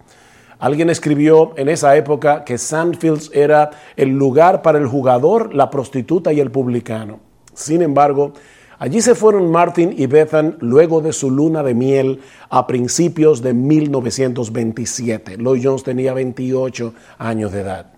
Alguien 0.57 0.89
escribió 0.89 1.53
en 1.55 1.69
esa 1.69 1.95
época 1.95 2.43
que 2.43 2.57
Sandfields 2.57 3.29
era 3.31 3.69
el 3.95 4.09
lugar 4.09 4.63
para 4.63 4.79
el 4.79 4.87
jugador, 4.87 5.53
la 5.53 5.69
prostituta 5.69 6.33
y 6.33 6.39
el 6.39 6.49
publicano. 6.49 7.19
Sin 7.53 7.83
embargo, 7.83 8.33
allí 8.79 9.01
se 9.01 9.13
fueron 9.13 9.51
Martin 9.51 9.93
y 9.95 10.07
Bethan 10.07 10.57
luego 10.59 11.01
de 11.01 11.13
su 11.13 11.29
luna 11.29 11.61
de 11.61 11.75
miel 11.75 12.21
a 12.49 12.65
principios 12.65 13.43
de 13.43 13.53
1927. 13.53 15.37
Lloyd 15.37 15.61
Jones 15.63 15.83
tenía 15.83 16.13
28 16.13 16.93
años 17.19 17.51
de 17.51 17.61
edad. 17.61 17.91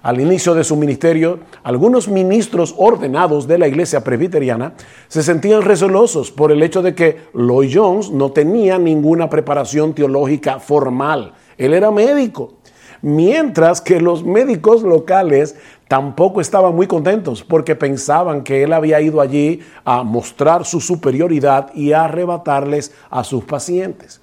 Al 0.00 0.20
inicio 0.20 0.54
de 0.54 0.62
su 0.62 0.76
ministerio, 0.76 1.40
algunos 1.64 2.06
ministros 2.06 2.72
ordenados 2.78 3.48
de 3.48 3.58
la 3.58 3.66
iglesia 3.66 4.04
presbiteriana 4.04 4.74
se 5.08 5.24
sentían 5.24 5.62
recelosos 5.62 6.30
por 6.30 6.52
el 6.52 6.62
hecho 6.62 6.82
de 6.82 6.94
que 6.94 7.16
Lloyd 7.34 7.72
Jones 7.74 8.10
no 8.12 8.30
tenía 8.30 8.78
ninguna 8.78 9.28
preparación 9.28 9.94
teológica 9.94 10.60
formal 10.60 11.34
él 11.58 11.74
era 11.74 11.90
médico. 11.90 12.54
Mientras 13.02 13.80
que 13.80 14.00
los 14.00 14.24
médicos 14.24 14.82
locales 14.82 15.56
tampoco 15.88 16.40
estaban 16.40 16.74
muy 16.76 16.86
contentos 16.86 17.42
porque 17.42 17.74
pensaban 17.74 18.44
que 18.44 18.62
él 18.62 18.72
había 18.72 19.00
ido 19.00 19.20
allí 19.20 19.60
a 19.84 20.02
mostrar 20.02 20.64
su 20.64 20.80
superioridad 20.80 21.74
y 21.74 21.92
a 21.92 22.04
arrebatarles 22.04 22.92
a 23.10 23.24
sus 23.24 23.44
pacientes. 23.44 24.20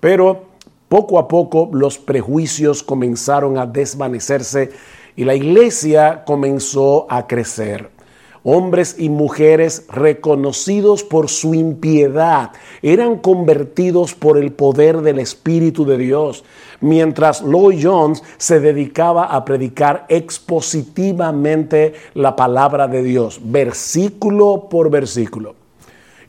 Pero 0.00 0.48
poco 0.88 1.18
a 1.18 1.26
poco 1.26 1.70
los 1.72 1.98
prejuicios 1.98 2.82
comenzaron 2.82 3.58
a 3.58 3.66
desvanecerse 3.66 4.70
y 5.16 5.24
la 5.24 5.34
iglesia 5.34 6.22
comenzó 6.24 7.06
a 7.10 7.26
crecer 7.26 7.97
hombres 8.42 8.96
y 8.98 9.08
mujeres 9.08 9.84
reconocidos 9.88 11.02
por 11.02 11.28
su 11.28 11.54
impiedad, 11.54 12.52
eran 12.82 13.18
convertidos 13.18 14.14
por 14.14 14.38
el 14.38 14.52
poder 14.52 15.02
del 15.02 15.18
Espíritu 15.18 15.84
de 15.84 15.98
Dios, 15.98 16.44
mientras 16.80 17.42
Lloyd 17.42 17.80
Jones 17.82 18.22
se 18.36 18.60
dedicaba 18.60 19.24
a 19.24 19.44
predicar 19.44 20.06
expositivamente 20.08 21.94
la 22.14 22.36
palabra 22.36 22.88
de 22.88 23.02
Dios, 23.02 23.40
versículo 23.42 24.68
por 24.70 24.90
versículo. 24.90 25.54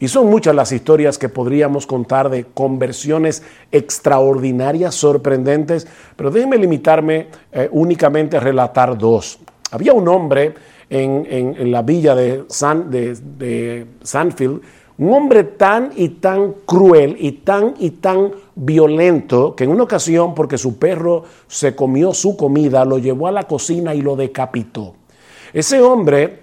Y 0.01 0.07
son 0.07 0.29
muchas 0.29 0.55
las 0.55 0.71
historias 0.71 1.17
que 1.17 1.27
podríamos 1.27 1.85
contar 1.85 2.29
de 2.29 2.45
conversiones 2.45 3.43
extraordinarias, 3.69 4.95
sorprendentes, 4.95 5.87
pero 6.15 6.31
déjenme 6.31 6.57
limitarme 6.57 7.27
eh, 7.51 7.67
únicamente 7.71 8.37
a 8.37 8.39
relatar 8.39 8.97
dos. 8.97 9.39
Había 9.71 9.91
un 9.91 10.07
hombre 10.07 10.53
en, 10.89 11.71
la 11.71 11.81
villa 11.81 12.15
de, 12.15 12.43
San, 12.47 12.89
de, 12.89 13.85
Sanfield, 14.01 14.61
un 14.97 15.13
hombre 15.13 15.43
tan 15.43 15.91
y 15.95 16.09
tan 16.09 16.53
cruel 16.65 17.15
y 17.19 17.31
tan 17.31 17.75
y 17.79 17.91
tan 17.91 18.31
violento 18.55 19.55
que 19.55 19.63
en 19.63 19.71
una 19.71 19.83
ocasión, 19.83 20.35
porque 20.35 20.57
su 20.57 20.77
perro 20.77 21.23
se 21.47 21.75
comió 21.75 22.13
su 22.13 22.35
comida, 22.35 22.83
lo 22.83 22.97
llevó 22.97 23.27
a 23.27 23.31
la 23.31 23.43
cocina 23.43 23.95
y 23.95 24.01
lo 24.01 24.15
decapitó. 24.15 24.95
Ese 25.53 25.81
hombre 25.81 26.39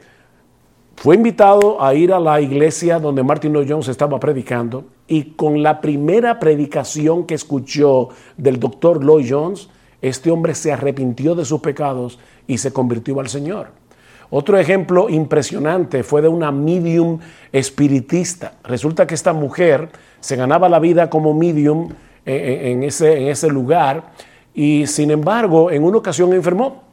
fue 0.96 1.16
invitado 1.16 1.82
a 1.82 1.92
ir 1.94 2.12
a 2.12 2.18
la 2.18 2.40
iglesia 2.40 2.98
donde 2.98 3.22
Martin 3.22 3.52
Lloyd 3.52 3.68
Jones 3.68 3.88
estaba 3.88 4.18
predicando 4.18 4.84
y 5.06 5.34
con 5.34 5.62
la 5.62 5.80
primera 5.80 6.40
predicación 6.40 7.26
que 7.26 7.34
escuchó 7.34 8.08
del 8.36 8.58
doctor 8.58 9.04
Lloyd 9.04 9.26
Jones, 9.28 9.68
este 10.00 10.30
hombre 10.30 10.54
se 10.54 10.72
arrepintió 10.72 11.34
de 11.34 11.44
sus 11.44 11.60
pecados 11.60 12.18
y 12.46 12.58
se 12.58 12.72
convirtió 12.72 13.20
al 13.20 13.28
Señor. 13.28 13.85
Otro 14.30 14.58
ejemplo 14.58 15.08
impresionante 15.08 16.02
fue 16.02 16.22
de 16.22 16.28
una 16.28 16.50
medium 16.50 17.20
espiritista. 17.52 18.54
Resulta 18.64 19.06
que 19.06 19.14
esta 19.14 19.32
mujer 19.32 19.88
se 20.20 20.36
ganaba 20.36 20.68
la 20.68 20.78
vida 20.78 21.08
como 21.08 21.32
medium 21.32 21.90
eh, 22.24 22.34
eh, 22.34 22.72
en 22.72 22.82
ese, 22.82 23.20
en 23.20 23.28
ese 23.28 23.48
lugar 23.48 24.12
y 24.52 24.86
sin 24.86 25.10
embargo 25.10 25.70
en 25.70 25.84
una 25.84 25.98
ocasión 25.98 26.32
enfermó. 26.32 26.84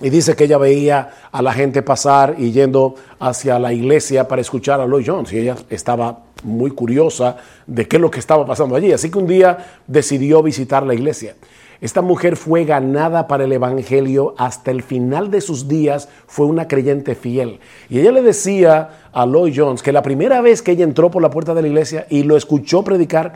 Y 0.00 0.10
dice 0.10 0.36
que 0.36 0.44
ella 0.44 0.58
veía 0.58 1.10
a 1.32 1.42
la 1.42 1.52
gente 1.52 1.82
pasar 1.82 2.36
y 2.38 2.52
yendo 2.52 2.94
hacia 3.18 3.58
la 3.58 3.72
iglesia 3.72 4.28
para 4.28 4.40
escuchar 4.40 4.80
a 4.80 4.86
Lloyd 4.86 5.04
Jones. 5.04 5.32
Y 5.32 5.38
ella 5.38 5.56
estaba 5.70 6.20
muy 6.44 6.70
curiosa 6.70 7.36
de 7.66 7.88
qué 7.88 7.96
es 7.96 8.02
lo 8.02 8.10
que 8.10 8.20
estaba 8.20 8.46
pasando 8.46 8.76
allí. 8.76 8.92
Así 8.92 9.10
que 9.10 9.18
un 9.18 9.26
día 9.26 9.58
decidió 9.88 10.40
visitar 10.40 10.84
la 10.86 10.94
iglesia. 10.94 11.34
Esta 11.80 12.02
mujer 12.02 12.36
fue 12.36 12.64
ganada 12.64 13.28
para 13.28 13.44
el 13.44 13.52
Evangelio 13.52 14.34
hasta 14.36 14.72
el 14.72 14.82
final 14.82 15.30
de 15.30 15.40
sus 15.40 15.68
días, 15.68 16.08
fue 16.26 16.46
una 16.46 16.66
creyente 16.66 17.14
fiel. 17.14 17.60
Y 17.88 18.00
ella 18.00 18.10
le 18.10 18.22
decía 18.22 19.10
a 19.12 19.26
Lloyd 19.26 19.54
Jones 19.56 19.82
que 19.82 19.92
la 19.92 20.02
primera 20.02 20.40
vez 20.40 20.60
que 20.60 20.72
ella 20.72 20.84
entró 20.84 21.10
por 21.10 21.22
la 21.22 21.30
puerta 21.30 21.54
de 21.54 21.62
la 21.62 21.68
iglesia 21.68 22.06
y 22.10 22.24
lo 22.24 22.36
escuchó 22.36 22.82
predicar, 22.82 23.34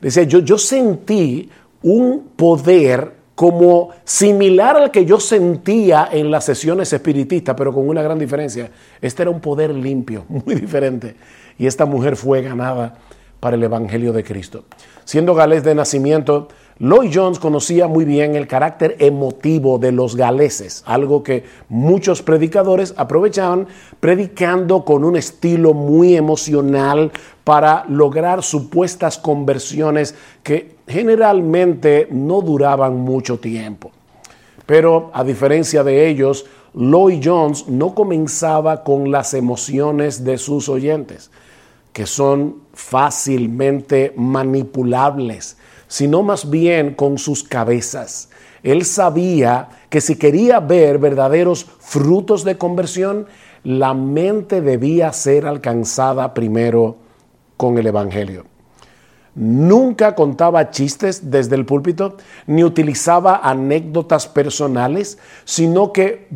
decía, 0.00 0.22
yo, 0.22 0.38
yo 0.38 0.56
sentí 0.56 1.50
un 1.82 2.30
poder 2.34 3.22
como 3.34 3.90
similar 4.04 4.76
al 4.76 4.90
que 4.90 5.04
yo 5.04 5.18
sentía 5.20 6.08
en 6.10 6.30
las 6.30 6.44
sesiones 6.44 6.92
espiritistas, 6.92 7.54
pero 7.56 7.72
con 7.72 7.88
una 7.88 8.02
gran 8.02 8.18
diferencia. 8.18 8.70
Este 9.00 9.22
era 9.22 9.30
un 9.30 9.40
poder 9.40 9.70
limpio, 9.70 10.24
muy 10.28 10.54
diferente. 10.54 11.16
Y 11.58 11.66
esta 11.66 11.84
mujer 11.84 12.16
fue 12.16 12.40
ganada 12.40 12.94
para 13.40 13.56
el 13.56 13.62
Evangelio 13.62 14.12
de 14.12 14.24
Cristo. 14.24 14.64
Siendo 15.04 15.34
galés 15.34 15.64
de 15.64 15.74
nacimiento, 15.74 16.48
Lloyd 16.82 17.12
Jones 17.14 17.38
conocía 17.38 17.86
muy 17.86 18.04
bien 18.04 18.34
el 18.34 18.48
carácter 18.48 18.96
emotivo 18.98 19.78
de 19.78 19.92
los 19.92 20.16
galeses, 20.16 20.82
algo 20.84 21.22
que 21.22 21.44
muchos 21.68 22.22
predicadores 22.22 22.92
aprovechaban 22.96 23.68
predicando 24.00 24.84
con 24.84 25.04
un 25.04 25.14
estilo 25.14 25.74
muy 25.74 26.16
emocional 26.16 27.12
para 27.44 27.84
lograr 27.88 28.42
supuestas 28.42 29.16
conversiones 29.16 30.16
que 30.42 30.74
generalmente 30.88 32.08
no 32.10 32.40
duraban 32.40 32.96
mucho 32.96 33.38
tiempo. 33.38 33.92
Pero 34.66 35.12
a 35.14 35.22
diferencia 35.22 35.84
de 35.84 36.08
ellos, 36.08 36.46
Lloyd 36.74 37.20
Jones 37.22 37.68
no 37.68 37.94
comenzaba 37.94 38.82
con 38.82 39.12
las 39.12 39.34
emociones 39.34 40.24
de 40.24 40.36
sus 40.36 40.68
oyentes, 40.68 41.30
que 41.92 42.06
son 42.06 42.56
fácilmente 42.74 44.12
manipulables 44.16 45.58
sino 45.92 46.22
más 46.22 46.48
bien 46.48 46.94
con 46.94 47.18
sus 47.18 47.44
cabezas. 47.44 48.30
Él 48.62 48.86
sabía 48.86 49.68
que 49.90 50.00
si 50.00 50.16
quería 50.16 50.58
ver 50.58 50.96
verdaderos 50.96 51.66
frutos 51.80 52.44
de 52.44 52.56
conversión, 52.56 53.26
la 53.62 53.92
mente 53.92 54.62
debía 54.62 55.12
ser 55.12 55.44
alcanzada 55.44 56.32
primero 56.32 56.96
con 57.58 57.76
el 57.76 57.88
Evangelio. 57.88 58.46
Nunca 59.34 60.14
contaba 60.14 60.70
chistes 60.70 61.30
desde 61.30 61.56
el 61.56 61.66
púlpito, 61.66 62.16
ni 62.46 62.64
utilizaba 62.64 63.40
anécdotas 63.42 64.26
personales, 64.26 65.18
sino 65.44 65.92
que 65.92 66.26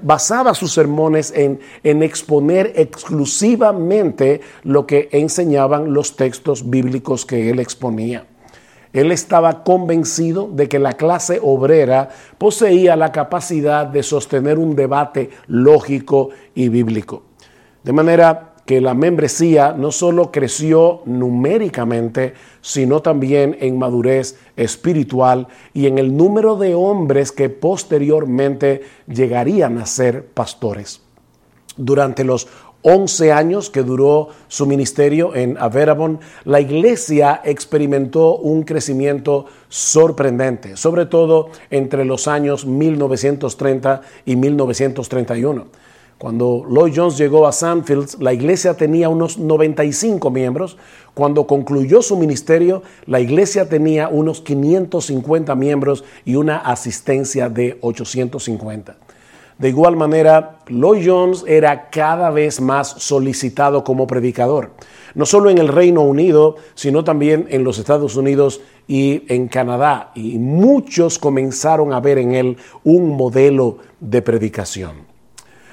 basaba 0.00 0.54
sus 0.54 0.72
sermones 0.72 1.34
en, 1.36 1.60
en 1.84 2.02
exponer 2.02 2.72
exclusivamente 2.76 4.40
lo 4.64 4.86
que 4.86 5.10
enseñaban 5.12 5.92
los 5.92 6.16
textos 6.16 6.70
bíblicos 6.70 7.26
que 7.26 7.50
él 7.50 7.60
exponía. 7.60 8.24
Él 8.92 9.12
estaba 9.12 9.62
convencido 9.62 10.48
de 10.52 10.68
que 10.68 10.78
la 10.78 10.94
clase 10.94 11.38
obrera 11.42 12.08
poseía 12.38 12.96
la 12.96 13.12
capacidad 13.12 13.86
de 13.86 14.02
sostener 14.02 14.58
un 14.58 14.74
debate 14.74 15.30
lógico 15.46 16.30
y 16.54 16.68
bíblico. 16.68 17.22
De 17.84 17.92
manera 17.92 18.50
que 18.66 18.80
la 18.80 18.94
membresía 18.94 19.72
no 19.72 19.90
solo 19.90 20.30
creció 20.30 21.02
numéricamente, 21.04 22.34
sino 22.60 23.00
también 23.00 23.56
en 23.60 23.78
madurez 23.78 24.38
espiritual 24.56 25.48
y 25.74 25.86
en 25.86 25.98
el 25.98 26.16
número 26.16 26.56
de 26.56 26.74
hombres 26.74 27.32
que 27.32 27.48
posteriormente 27.48 28.82
llegarían 29.08 29.78
a 29.78 29.86
ser 29.86 30.24
pastores. 30.26 31.00
Durante 31.76 32.22
los 32.22 32.48
11 32.82 33.32
años 33.32 33.68
que 33.68 33.82
duró 33.82 34.28
su 34.48 34.66
ministerio 34.66 35.34
en 35.34 35.58
Averabon, 35.58 36.20
la 36.44 36.60
iglesia 36.60 37.40
experimentó 37.44 38.36
un 38.36 38.62
crecimiento 38.62 39.46
sorprendente, 39.68 40.76
sobre 40.76 41.06
todo 41.06 41.50
entre 41.70 42.04
los 42.04 42.26
años 42.26 42.64
1930 42.64 44.00
y 44.24 44.36
1931. 44.36 45.66
Cuando 46.20 46.66
Lloyd 46.68 46.92
Jones 46.94 47.16
llegó 47.16 47.46
a 47.46 47.52
Sandfields, 47.52 48.18
la 48.20 48.34
iglesia 48.34 48.74
tenía 48.74 49.08
unos 49.08 49.38
95 49.38 50.30
miembros. 50.30 50.76
Cuando 51.14 51.46
concluyó 51.46 52.02
su 52.02 52.14
ministerio, 52.18 52.82
la 53.06 53.20
iglesia 53.20 53.70
tenía 53.70 54.08
unos 54.08 54.42
550 54.42 55.54
miembros 55.54 56.04
y 56.26 56.36
una 56.36 56.58
asistencia 56.58 57.48
de 57.48 57.78
850. 57.80 58.96
De 59.60 59.68
igual 59.68 59.94
manera, 59.94 60.60
Lloyd 60.68 61.06
Jones 61.06 61.44
era 61.46 61.90
cada 61.90 62.30
vez 62.30 62.62
más 62.62 62.88
solicitado 62.88 63.84
como 63.84 64.06
predicador, 64.06 64.70
no 65.14 65.26
solo 65.26 65.50
en 65.50 65.58
el 65.58 65.68
Reino 65.68 66.00
Unido, 66.00 66.56
sino 66.74 67.04
también 67.04 67.46
en 67.50 67.62
los 67.62 67.78
Estados 67.78 68.16
Unidos 68.16 68.62
y 68.88 69.22
en 69.28 69.48
Canadá. 69.48 70.12
Y 70.14 70.38
muchos 70.38 71.18
comenzaron 71.18 71.92
a 71.92 72.00
ver 72.00 72.16
en 72.16 72.34
él 72.34 72.56
un 72.84 73.10
modelo 73.10 73.76
de 74.00 74.22
predicación. 74.22 74.92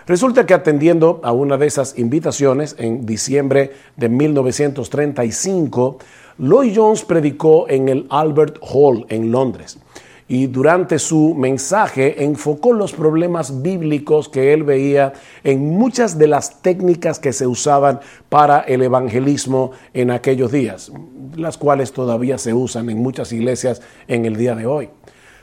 Resulta 0.06 0.46
que 0.46 0.54
atendiendo 0.54 1.22
a 1.24 1.32
una 1.32 1.56
de 1.56 1.68
esas 1.68 1.98
invitaciones 1.98 2.76
en 2.80 3.06
diciembre 3.06 3.72
de 3.96 4.10
1935, 4.10 5.98
Lloyd 6.40 6.74
Jones 6.76 7.06
predicó 7.06 7.70
en 7.70 7.88
el 7.88 8.06
Albert 8.10 8.58
Hall 8.62 9.06
en 9.08 9.32
Londres 9.32 9.80
y 10.28 10.48
durante 10.48 11.00
su 11.00 11.34
mensaje 11.36 12.24
enfocó 12.24 12.74
los 12.74 12.92
problemas 12.92 13.62
bíblicos 13.62 14.28
que 14.28 14.54
él 14.54 14.64
veía 14.64 15.14
en 15.44 15.70
muchas 15.70 16.18
de 16.18 16.28
las 16.28 16.62
técnicas 16.62 17.20
que 17.20 17.34
se 17.34 17.48
usaban 17.48 18.02
para 18.30 18.60
el 18.60 18.82
evangelismo 18.82 19.72
en 19.94 20.12
aquellos 20.12 20.52
días, 20.52 20.92
las 21.36 21.58
cuales 21.58 21.94
todavía 21.94 22.38
se 22.38 22.54
usan 22.54 22.90
en 22.90 22.98
muchas 22.98 23.32
iglesias 23.32 23.82
en 24.08 24.26
el 24.26 24.36
día 24.36 24.56
de 24.56 24.66
hoy. 24.66 24.90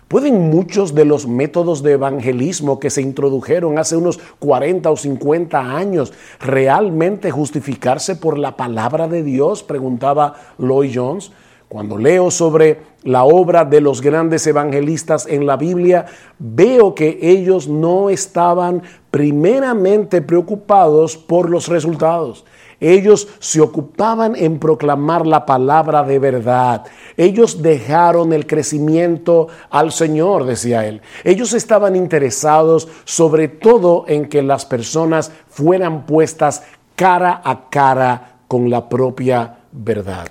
¿Pueden 0.08 0.50
muchos 0.50 0.94
de 0.94 1.06
los 1.06 1.26
métodos 1.26 1.82
de 1.82 1.92
evangelismo 1.92 2.78
que 2.78 2.90
se 2.90 3.00
introdujeron 3.00 3.78
hace 3.78 3.96
unos 3.96 4.18
40 4.38 4.90
o 4.90 4.96
50 4.96 5.58
años 5.58 6.12
realmente 6.40 7.30
justificarse 7.30 8.14
por 8.14 8.38
la 8.38 8.54
palabra 8.54 9.08
de 9.08 9.22
Dios? 9.22 9.62
Preguntaba 9.62 10.34
Lloyd 10.58 10.92
Jones. 10.94 11.32
Cuando 11.74 11.98
leo 11.98 12.30
sobre 12.30 12.82
la 13.02 13.24
obra 13.24 13.64
de 13.64 13.80
los 13.80 14.00
grandes 14.00 14.46
evangelistas 14.46 15.26
en 15.26 15.44
la 15.44 15.56
Biblia, 15.56 16.06
veo 16.38 16.94
que 16.94 17.18
ellos 17.20 17.66
no 17.66 18.10
estaban 18.10 18.80
primeramente 19.10 20.22
preocupados 20.22 21.16
por 21.16 21.50
los 21.50 21.66
resultados. 21.66 22.44
Ellos 22.78 23.26
se 23.40 23.60
ocupaban 23.60 24.36
en 24.36 24.60
proclamar 24.60 25.26
la 25.26 25.44
palabra 25.44 26.04
de 26.04 26.20
verdad. 26.20 26.84
Ellos 27.16 27.60
dejaron 27.60 28.32
el 28.32 28.46
crecimiento 28.46 29.48
al 29.68 29.90
Señor, 29.90 30.44
decía 30.44 30.86
él. 30.86 31.02
Ellos 31.24 31.54
estaban 31.54 31.96
interesados 31.96 32.86
sobre 33.02 33.48
todo 33.48 34.04
en 34.06 34.28
que 34.28 34.44
las 34.44 34.64
personas 34.64 35.32
fueran 35.48 36.06
puestas 36.06 36.62
cara 36.94 37.42
a 37.44 37.68
cara 37.68 38.36
con 38.46 38.70
la 38.70 38.88
propia 38.88 39.56
verdad. 39.72 40.28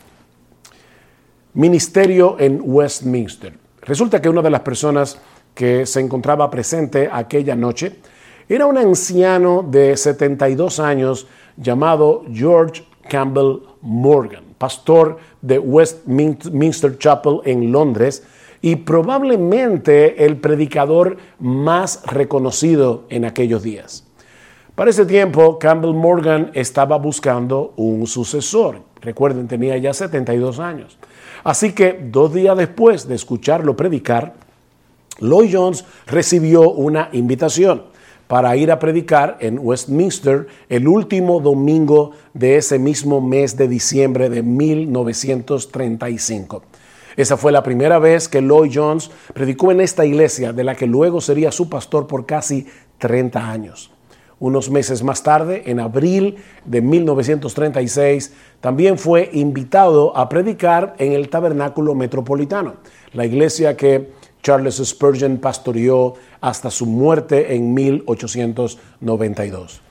Ministerio 1.56 2.38
en 2.40 2.60
Westminster. 2.64 3.54
Resulta 3.82 4.22
que 4.22 4.30
una 4.30 4.42
de 4.42 4.50
las 4.50 4.62
personas 4.62 5.20
que 5.54 5.86
se 5.86 6.00
encontraba 6.00 6.50
presente 6.50 7.10
aquella 7.12 7.56
noche 7.56 7.98
era 8.50 8.66
un 8.66 8.78
anciano 8.78 9.62
de 9.62 9.96
72 9.96 10.80
años 10.80 11.28
llamado 11.56 12.24
George 12.34 12.84
Campbell 13.08 13.60
Morgan, 13.82 14.44
pastor 14.58 15.18
de 15.42 15.60
Westminster 15.60 16.98
Chapel 16.98 17.42
en 17.46 17.72
Londres 17.72 18.24
y 18.62 18.78
probablemente 18.78 20.26
el 20.26 20.38
predicador 20.38 21.18
más 21.38 22.02
reconocido 22.08 23.04
en 23.10 23.26
aquellos 23.26 23.62
días. 23.62 24.08
Para 24.74 24.90
ese 24.90 25.06
tiempo, 25.06 25.60
Campbell 25.60 25.94
Morgan 25.94 26.50
estaba 26.56 26.98
buscando 26.98 27.74
un 27.76 28.08
sucesor. 28.08 28.82
Recuerden, 29.02 29.48
tenía 29.48 29.78
ya 29.78 29.94
72 29.94 30.60
años. 30.60 30.98
Así 31.44 31.74
que 31.74 32.00
dos 32.10 32.34
días 32.34 32.58
después 32.58 33.06
de 33.08 33.14
escucharlo 33.16 33.76
predicar, 33.76 34.36
Lloyd 35.20 35.54
Jones 35.54 35.84
recibió 36.08 36.72
una 36.72 37.10
invitación 37.12 37.84
para 38.28 38.56
ir 38.56 38.72
a 38.72 38.80
predicar 38.80 39.38
en 39.42 39.60
Westminster 39.60 40.48
el 40.70 40.88
último 40.88 41.42
domingo 41.42 42.12
de 42.34 42.56
ese 42.58 42.80
mismo 42.80 43.22
mes 43.22 43.56
de 43.58 43.68
diciembre 43.68 44.30
de 44.30 44.42
1935. 44.42 46.64
Esa 47.16 47.38
fue 47.38 47.52
la 47.52 47.62
primera 47.62 48.00
vez 48.00 48.28
que 48.28 48.42
Lloyd 48.42 48.72
Jones 48.74 49.12
predicó 49.34 49.72
en 49.72 49.82
esta 49.82 50.04
iglesia, 50.06 50.52
de 50.52 50.64
la 50.64 50.74
que 50.76 50.88
luego 50.88 51.22
sería 51.22 51.52
su 51.52 51.70
pastor 51.70 52.08
por 52.08 52.26
casi 52.26 52.66
30 52.98 53.52
años. 53.52 53.92
Unos 54.44 54.70
meses 54.70 55.04
más 55.04 55.24
tarde, 55.24 55.64
en 55.68 55.80
abril 55.80 56.36
de 56.66 56.82
1936, 56.82 58.34
también 58.60 58.98
fue 58.98 59.30
invitado 59.32 60.18
a 60.18 60.28
predicar 60.28 60.96
en 60.98 61.14
el 61.14 61.30
Tabernáculo 61.30 61.96
Metropolitano, 61.96 62.76
la 63.14 63.26
iglesia 63.26 63.78
que 63.78 64.12
Charles 64.42 64.82
Spurgeon 64.84 65.38
pastoreó 65.38 66.16
hasta 66.42 66.70
su 66.72 66.86
muerte 66.86 67.56
en 67.56 67.74
1892. 67.74 69.82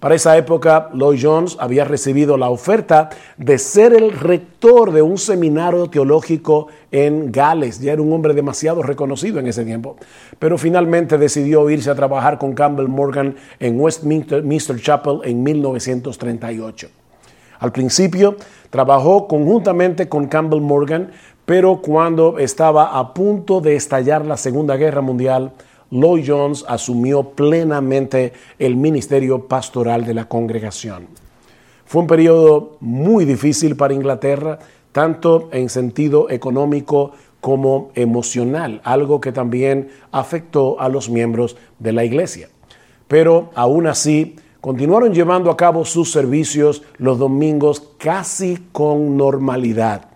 Para 0.00 0.14
esa 0.14 0.36
época, 0.36 0.90
Lloyd 0.94 1.18
Jones 1.20 1.56
había 1.58 1.84
recibido 1.84 2.36
la 2.36 2.50
oferta 2.50 3.10
de 3.36 3.58
ser 3.58 3.92
el 3.92 4.12
rector 4.12 4.92
de 4.92 5.02
un 5.02 5.18
seminario 5.18 5.90
teológico 5.90 6.68
en 6.92 7.32
Gales. 7.32 7.80
Ya 7.80 7.94
era 7.94 8.02
un 8.02 8.12
hombre 8.12 8.32
demasiado 8.32 8.84
reconocido 8.84 9.40
en 9.40 9.48
ese 9.48 9.64
tiempo. 9.64 9.96
Pero 10.38 10.56
finalmente 10.56 11.18
decidió 11.18 11.68
irse 11.68 11.90
a 11.90 11.96
trabajar 11.96 12.38
con 12.38 12.54
Campbell 12.54 12.86
Morgan 12.86 13.34
en 13.58 13.80
Westminster 13.80 14.80
Chapel 14.80 15.18
en 15.24 15.42
1938. 15.42 16.88
Al 17.58 17.72
principio 17.72 18.36
trabajó 18.70 19.26
conjuntamente 19.26 20.08
con 20.08 20.28
Campbell 20.28 20.60
Morgan, 20.60 21.10
pero 21.44 21.82
cuando 21.82 22.38
estaba 22.38 22.96
a 22.96 23.12
punto 23.12 23.60
de 23.60 23.74
estallar 23.74 24.24
la 24.24 24.36
Segunda 24.36 24.76
Guerra 24.76 25.00
Mundial, 25.00 25.50
Lloyd 25.90 26.24
Jones 26.26 26.64
asumió 26.68 27.30
plenamente 27.30 28.32
el 28.58 28.76
ministerio 28.76 29.46
pastoral 29.46 30.04
de 30.04 30.14
la 30.14 30.28
congregación. 30.28 31.06
Fue 31.86 32.02
un 32.02 32.06
periodo 32.06 32.76
muy 32.80 33.24
difícil 33.24 33.74
para 33.76 33.94
Inglaterra, 33.94 34.58
tanto 34.92 35.48
en 35.52 35.68
sentido 35.68 36.28
económico 36.28 37.12
como 37.40 37.90
emocional, 37.94 38.80
algo 38.84 39.20
que 39.20 39.32
también 39.32 39.88
afectó 40.12 40.80
a 40.80 40.88
los 40.88 41.08
miembros 41.08 41.56
de 41.78 41.92
la 41.92 42.04
iglesia. 42.04 42.48
Pero 43.06 43.50
aún 43.54 43.86
así, 43.86 44.36
continuaron 44.60 45.14
llevando 45.14 45.50
a 45.50 45.56
cabo 45.56 45.84
sus 45.84 46.10
servicios 46.12 46.82
los 46.98 47.18
domingos 47.18 47.80
casi 47.96 48.66
con 48.72 49.16
normalidad, 49.16 50.10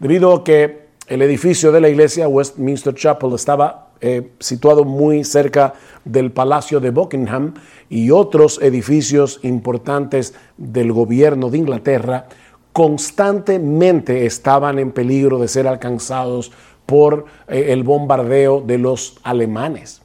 debido 0.00 0.32
a 0.32 0.42
que 0.42 0.84
el 1.06 1.20
edificio 1.22 1.70
de 1.70 1.80
la 1.80 1.90
iglesia, 1.90 2.26
Westminster 2.26 2.94
Chapel, 2.94 3.34
estaba 3.34 3.83
eh, 4.06 4.32
situado 4.38 4.84
muy 4.84 5.24
cerca 5.24 5.72
del 6.04 6.30
Palacio 6.30 6.78
de 6.78 6.90
Buckingham 6.90 7.54
y 7.88 8.10
otros 8.10 8.60
edificios 8.60 9.40
importantes 9.44 10.34
del 10.58 10.92
gobierno 10.92 11.48
de 11.48 11.56
Inglaterra, 11.56 12.26
constantemente 12.74 14.26
estaban 14.26 14.78
en 14.78 14.92
peligro 14.92 15.38
de 15.38 15.48
ser 15.48 15.66
alcanzados 15.66 16.52
por 16.84 17.24
eh, 17.48 17.68
el 17.68 17.82
bombardeo 17.82 18.60
de 18.60 18.76
los 18.76 19.16
alemanes. 19.22 20.02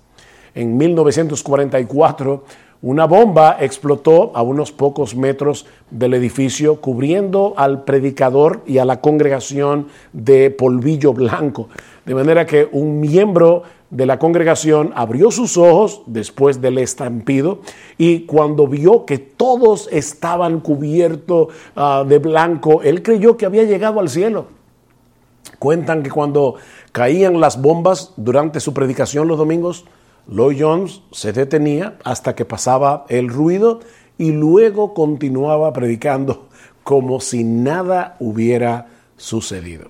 En 0.55 0.77
1944, 0.77 2.45
una 2.81 3.05
bomba 3.05 3.57
explotó 3.59 4.31
a 4.33 4.41
unos 4.41 4.71
pocos 4.71 5.13
metros 5.13 5.65
del 5.91 6.13
edificio, 6.13 6.79
cubriendo 6.79 7.53
al 7.57 7.83
predicador 7.83 8.61
y 8.65 8.77
a 8.77 8.85
la 8.85 9.01
congregación 9.01 9.87
de 10.13 10.49
polvillo 10.49 11.11
blanco. 11.11 11.67
De 12.05 12.15
manera 12.15 12.45
que 12.45 12.69
un 12.71 13.01
miembro 13.01 13.63
de 13.91 14.05
la 14.05 14.19
congregación 14.19 14.91
abrió 14.95 15.31
sus 15.31 15.57
ojos 15.57 16.03
después 16.05 16.61
del 16.61 16.77
estampido 16.77 17.59
y 17.97 18.21
cuando 18.21 18.67
vio 18.67 19.05
que 19.05 19.17
todos 19.17 19.89
estaban 19.91 20.59
cubiertos 20.59 21.47
ah, 21.75 22.05
de 22.07 22.19
blanco, 22.19 22.81
él 22.83 23.01
creyó 23.01 23.35
que 23.35 23.45
había 23.45 23.63
llegado 23.63 23.99
al 23.99 24.09
cielo. 24.09 24.47
Cuentan 25.57 26.03
que 26.03 26.11
cuando 26.11 26.55
caían 26.91 27.39
las 27.39 27.61
bombas 27.61 28.13
durante 28.15 28.59
su 28.59 28.73
predicación 28.73 29.27
los 29.27 29.37
domingos, 29.37 29.85
Lloyd 30.27 30.57
Jones 30.59 31.01
se 31.11 31.33
detenía 31.33 31.97
hasta 32.03 32.35
que 32.35 32.45
pasaba 32.45 33.05
el 33.09 33.29
ruido 33.29 33.79
y 34.17 34.31
luego 34.31 34.93
continuaba 34.93 35.73
predicando 35.73 36.47
como 36.83 37.19
si 37.19 37.43
nada 37.43 38.15
hubiera 38.19 38.87
sucedido. 39.17 39.89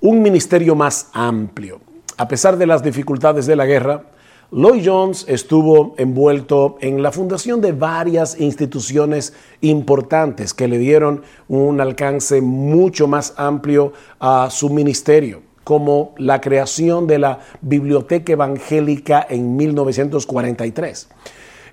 Un 0.00 0.22
ministerio 0.22 0.74
más 0.74 1.08
amplio. 1.14 1.80
A 2.18 2.28
pesar 2.28 2.56
de 2.56 2.66
las 2.66 2.82
dificultades 2.82 3.44
de 3.44 3.56
la 3.56 3.66
guerra, 3.66 4.04
Lloyd 4.50 4.82
Jones 4.86 5.26
estuvo 5.28 5.94
envuelto 5.98 6.78
en 6.80 7.02
la 7.02 7.12
fundación 7.12 7.60
de 7.60 7.72
varias 7.72 8.40
instituciones 8.40 9.34
importantes 9.60 10.54
que 10.54 10.66
le 10.66 10.78
dieron 10.78 11.22
un 11.48 11.78
alcance 11.78 12.40
mucho 12.40 13.06
más 13.06 13.34
amplio 13.36 13.92
a 14.18 14.48
su 14.50 14.70
ministerio 14.70 15.42
como 15.62 16.14
la 16.16 16.40
creación 16.40 17.06
de 17.06 17.18
la 17.18 17.40
Biblioteca 17.60 18.32
Evangélica 18.32 19.26
en 19.28 19.56
1943. 19.56 21.08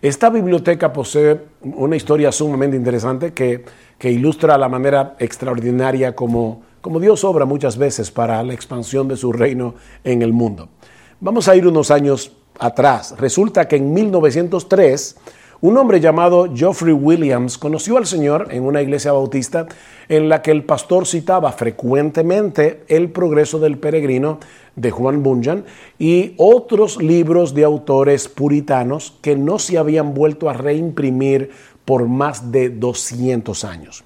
Esta 0.01 0.29
biblioteca 0.29 0.91
posee 0.91 1.39
una 1.61 1.95
historia 1.95 2.33
sumamente 2.33 2.75
interesante 2.75 3.33
que, 3.33 3.63
ilustra 4.01 4.57
la 4.57 4.67
manera 4.67 5.15
extraordinaria 5.19 6.13
como, 6.13 6.63
como 6.83 6.99
Dios 6.99 7.23
obra 7.23 7.45
muchas 7.45 7.77
veces 7.77 8.11
para 8.11 8.43
la 8.43 8.53
expansión 8.53 9.07
de 9.07 9.15
su 9.15 9.31
reino 9.31 9.75
en 10.03 10.21
el 10.21 10.33
mundo. 10.33 10.67
Vamos 11.21 11.47
a 11.47 11.55
ir 11.55 11.65
unos 11.65 11.89
años 11.91 12.33
atrás. 12.59 13.15
Resulta 13.17 13.69
que 13.69 13.77
en 13.77 13.93
1903 13.93 15.15
un 15.61 15.77
hombre 15.77 16.01
llamado 16.01 16.53
Geoffrey 16.53 16.91
Williams 16.91 17.57
conoció 17.57 17.95
al 17.95 18.05
Señor 18.05 18.49
en 18.51 18.63
una 18.63 18.81
iglesia 18.81 19.13
bautista 19.13 19.65
en 20.09 20.27
la 20.27 20.41
que 20.41 20.51
el 20.51 20.65
pastor 20.65 21.07
citaba 21.07 21.53
frecuentemente 21.53 22.83
El 22.89 23.11
progreso 23.11 23.59
del 23.59 23.77
peregrino 23.77 24.39
de 24.75 24.91
Juan 24.91 25.23
Bunyan 25.23 25.63
y 25.97 26.33
otros 26.35 27.01
libros 27.01 27.53
de 27.53 27.63
autores 27.63 28.27
puritanos 28.27 29.17
que 29.21 29.37
no 29.37 29.57
se 29.57 29.77
habían 29.77 30.13
vuelto 30.13 30.49
a 30.49 30.53
reimprimir 30.53 31.51
por 31.85 32.09
más 32.09 32.51
de 32.51 32.69
200 32.69 33.63
años. 33.63 34.03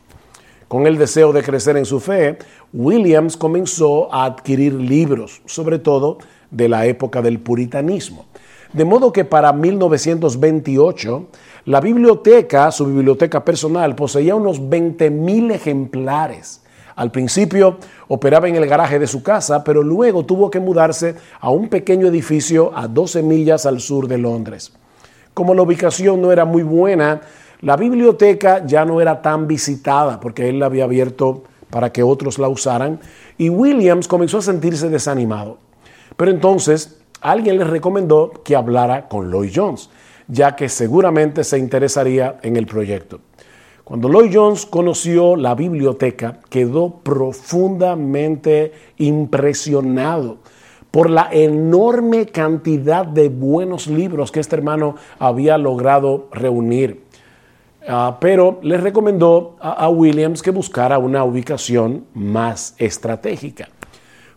Con 0.68 0.86
el 0.86 0.98
deseo 0.98 1.32
de 1.32 1.44
crecer 1.44 1.78
en 1.78 1.86
su 1.86 2.02
fe, 2.02 2.38
Williams 2.74 3.38
comenzó 3.38 4.14
a 4.14 4.26
adquirir 4.26 4.74
libros, 4.74 5.42
sobre 5.46 5.80
todo 5.80 6.18
de 6.52 6.68
la 6.68 6.86
época 6.86 7.22
del 7.22 7.40
puritanismo. 7.40 8.26
De 8.74 8.84
modo 8.84 9.14
que 9.14 9.24
para 9.24 9.54
1928 9.54 11.28
la 11.66 11.80
biblioteca, 11.80 12.70
su 12.72 12.86
biblioteca 12.86 13.46
personal, 13.46 13.96
poseía 13.96 14.36
unos 14.36 14.62
20.000 14.62 15.54
ejemplares. 15.54 16.62
Al 16.96 17.12
principio 17.12 17.78
operaba 18.08 18.48
en 18.48 18.56
el 18.56 18.68
garaje 18.68 19.00
de 19.00 19.08
su 19.08 19.24
casa, 19.24 19.64
pero 19.64 19.84
luego 19.84 20.26
tuvo 20.26 20.50
que 20.50 20.60
mudarse 20.60 21.16
a 21.40 21.50
un 21.50 21.70
pequeño 21.70 22.08
edificio 22.08 22.72
a 22.76 22.88
12 22.88 23.22
millas 23.22 23.66
al 23.66 23.80
sur 23.80 24.08
de 24.08 24.18
Londres. 24.18 24.74
Como 25.34 25.54
la 25.54 25.62
ubicación 25.62 26.22
no 26.22 26.32
era 26.32 26.44
muy 26.44 26.64
buena, 26.64 27.22
la 27.62 27.76
biblioteca 27.76 28.66
ya 28.66 28.86
no 28.86 29.02
era 29.02 29.22
tan 29.22 29.48
visitada 29.48 30.20
porque 30.20 30.50
él 30.50 30.60
la 30.60 30.68
había 30.68 30.84
abierto 30.84 31.44
para 31.70 31.92
que 31.92 32.04
otros 32.04 32.38
la 32.38 32.50
usaran 32.50 33.00
y 33.38 33.50
Williams 33.50 34.08
comenzó 34.08 34.38
a 34.38 34.44
sentirse 34.44 34.90
desanimado. 34.90 35.58
Pero 36.16 36.32
entonces 36.32 37.00
alguien 37.22 37.58
le 37.58 37.64
recomendó 37.64 38.32
que 38.44 38.56
hablara 38.56 39.08
con 39.08 39.32
Lloyd 39.32 39.52
Jones, 39.54 39.90
ya 40.28 40.56
que 40.56 40.70
seguramente 40.70 41.44
se 41.44 41.58
interesaría 41.58 42.38
en 42.44 42.58
el 42.58 42.68
proyecto. 42.68 43.22
Cuando 43.84 44.10
Lloyd 44.10 44.32
Jones 44.34 44.66
conoció 44.66 45.36
la 45.36 45.56
biblioteca, 45.56 46.40
quedó 46.50 47.00
profundamente 47.00 48.74
impresionado 48.98 50.40
por 50.92 51.10
la 51.10 51.30
enorme 51.32 52.26
cantidad 52.26 53.06
de 53.06 53.30
buenos 53.30 53.88
libros 53.88 54.32
que 54.32 54.40
este 54.40 54.56
hermano 54.56 54.96
había 55.20 55.58
logrado 55.58 56.28
reunir. 56.32 57.07
Ah, 57.88 58.18
pero 58.20 58.60
le 58.64 58.78
recomendó 58.78 59.56
a 59.62 59.88
Williams 59.90 60.42
que 60.42 60.52
buscara 60.52 60.98
una 60.98 61.24
ubicación 61.24 62.06
más 62.14 62.76
estratégica. 62.78 63.70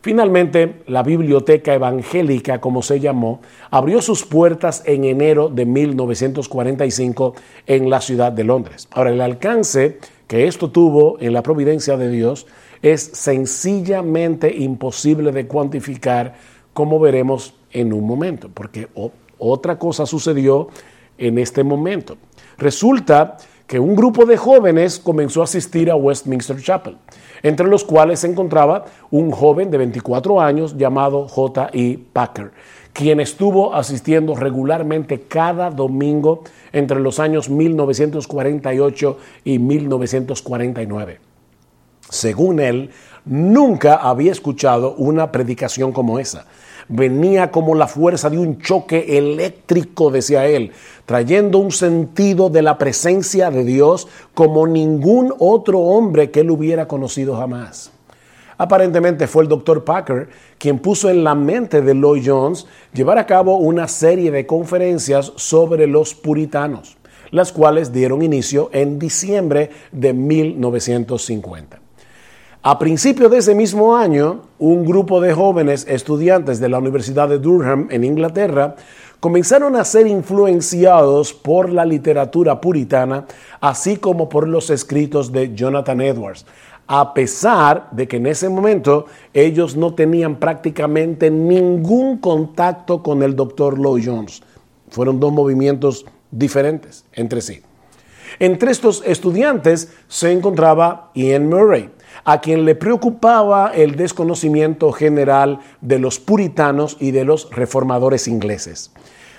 Finalmente, 0.02 0.82
la 0.86 1.02
Biblioteca 1.02 1.74
Evangélica, 1.74 2.58
como 2.60 2.80
se 2.80 3.00
llamó, 3.00 3.40
abrió 3.70 4.00
sus 4.00 4.24
puertas 4.24 4.82
en 4.86 5.04
enero 5.04 5.50
de 5.50 5.66
1945 5.66 7.34
en 7.66 7.90
la 7.90 8.00
ciudad 8.00 8.32
de 8.32 8.44
Londres. 8.44 8.88
Ahora, 8.92 9.10
el 9.10 9.20
alcance 9.20 9.98
que 10.26 10.46
esto 10.46 10.70
tuvo 10.70 11.18
en 11.20 11.34
la 11.34 11.42
providencia 11.42 11.98
de 11.98 12.08
Dios 12.08 12.46
es 12.80 13.02
sencillamente 13.02 14.56
imposible 14.56 15.32
de 15.32 15.46
cuantificar, 15.46 16.34
como 16.72 16.98
veremos 16.98 17.54
en 17.72 17.92
un 17.92 18.06
momento, 18.06 18.48
porque 18.48 18.88
otra 19.38 19.78
cosa 19.78 20.06
sucedió 20.06 20.68
en 21.18 21.36
este 21.36 21.62
momento. 21.62 22.16
Resulta 22.60 23.38
que 23.66 23.80
un 23.80 23.96
grupo 23.96 24.26
de 24.26 24.36
jóvenes 24.36 24.98
comenzó 24.98 25.40
a 25.40 25.44
asistir 25.44 25.90
a 25.90 25.96
Westminster 25.96 26.60
Chapel 26.62 26.96
entre 27.42 27.66
los 27.66 27.84
cuales 27.84 28.20
se 28.20 28.26
encontraba 28.26 28.84
un 29.10 29.30
joven 29.30 29.70
de 29.70 29.78
24 29.78 30.40
años 30.40 30.76
llamado 30.76 31.26
J.E. 31.26 31.98
Packer, 32.12 32.52
quien 32.92 33.20
estuvo 33.20 33.74
asistiendo 33.74 34.34
regularmente 34.34 35.22
cada 35.22 35.70
domingo 35.70 36.42
entre 36.72 37.00
los 37.00 37.18
años 37.18 37.48
1948 37.48 39.18
y 39.44 39.58
1949. 39.58 41.20
Según 42.10 42.60
él, 42.60 42.90
nunca 43.24 43.94
había 43.94 44.32
escuchado 44.32 44.94
una 44.96 45.30
predicación 45.32 45.92
como 45.92 46.18
esa 46.18 46.46
venía 46.90 47.50
como 47.50 47.74
la 47.74 47.86
fuerza 47.86 48.28
de 48.28 48.38
un 48.38 48.60
choque 48.60 49.16
eléctrico, 49.16 50.10
decía 50.10 50.46
él, 50.46 50.72
trayendo 51.06 51.58
un 51.58 51.70
sentido 51.70 52.50
de 52.50 52.62
la 52.62 52.76
presencia 52.76 53.50
de 53.50 53.64
Dios 53.64 54.08
como 54.34 54.66
ningún 54.66 55.32
otro 55.38 55.78
hombre 55.78 56.30
que 56.30 56.40
él 56.40 56.50
hubiera 56.50 56.86
conocido 56.86 57.36
jamás. 57.36 57.92
Aparentemente 58.58 59.26
fue 59.26 59.44
el 59.44 59.48
doctor 59.48 59.84
Packer 59.84 60.28
quien 60.58 60.80
puso 60.80 61.08
en 61.08 61.24
la 61.24 61.34
mente 61.34 61.80
de 61.80 61.94
Lloyd 61.94 62.24
Jones 62.26 62.66
llevar 62.92 63.16
a 63.16 63.24
cabo 63.24 63.56
una 63.56 63.88
serie 63.88 64.30
de 64.30 64.46
conferencias 64.46 65.32
sobre 65.36 65.86
los 65.86 66.14
puritanos, 66.14 66.98
las 67.30 67.52
cuales 67.52 67.90
dieron 67.92 68.20
inicio 68.20 68.68
en 68.72 68.98
diciembre 68.98 69.70
de 69.92 70.12
1950. 70.12 71.79
A 72.62 72.78
principios 72.78 73.30
de 73.30 73.38
ese 73.38 73.54
mismo 73.54 73.96
año, 73.96 74.42
un 74.58 74.84
grupo 74.84 75.22
de 75.22 75.32
jóvenes 75.32 75.86
estudiantes 75.88 76.60
de 76.60 76.68
la 76.68 76.76
Universidad 76.76 77.26
de 77.26 77.38
Durham 77.38 77.88
en 77.90 78.04
Inglaterra 78.04 78.76
comenzaron 79.18 79.76
a 79.76 79.84
ser 79.84 80.06
influenciados 80.06 81.32
por 81.32 81.70
la 81.70 81.86
literatura 81.86 82.60
puritana, 82.60 83.24
así 83.62 83.96
como 83.96 84.28
por 84.28 84.46
los 84.46 84.68
escritos 84.68 85.32
de 85.32 85.54
Jonathan 85.54 86.02
Edwards, 86.02 86.44
a 86.86 87.14
pesar 87.14 87.88
de 87.92 88.06
que 88.06 88.18
en 88.18 88.26
ese 88.26 88.50
momento 88.50 89.06
ellos 89.32 89.74
no 89.74 89.94
tenían 89.94 90.36
prácticamente 90.36 91.30
ningún 91.30 92.18
contacto 92.18 93.02
con 93.02 93.22
el 93.22 93.36
doctor 93.36 93.78
Lloyd 93.78 94.04
Jones. 94.04 94.42
Fueron 94.90 95.18
dos 95.18 95.32
movimientos 95.32 96.04
diferentes 96.30 97.06
entre 97.14 97.40
sí. 97.40 97.62
Entre 98.38 98.70
estos 98.70 99.02
estudiantes 99.06 99.94
se 100.08 100.30
encontraba 100.30 101.10
Ian 101.14 101.48
Murray, 101.48 101.90
a 102.24 102.40
quien 102.40 102.64
le 102.64 102.74
preocupaba 102.74 103.72
el 103.74 103.96
desconocimiento 103.96 104.92
general 104.92 105.60
de 105.80 105.98
los 105.98 106.18
puritanos 106.18 106.96
y 107.00 107.10
de 107.10 107.24
los 107.24 107.50
reformadores 107.50 108.28
ingleses. 108.28 108.92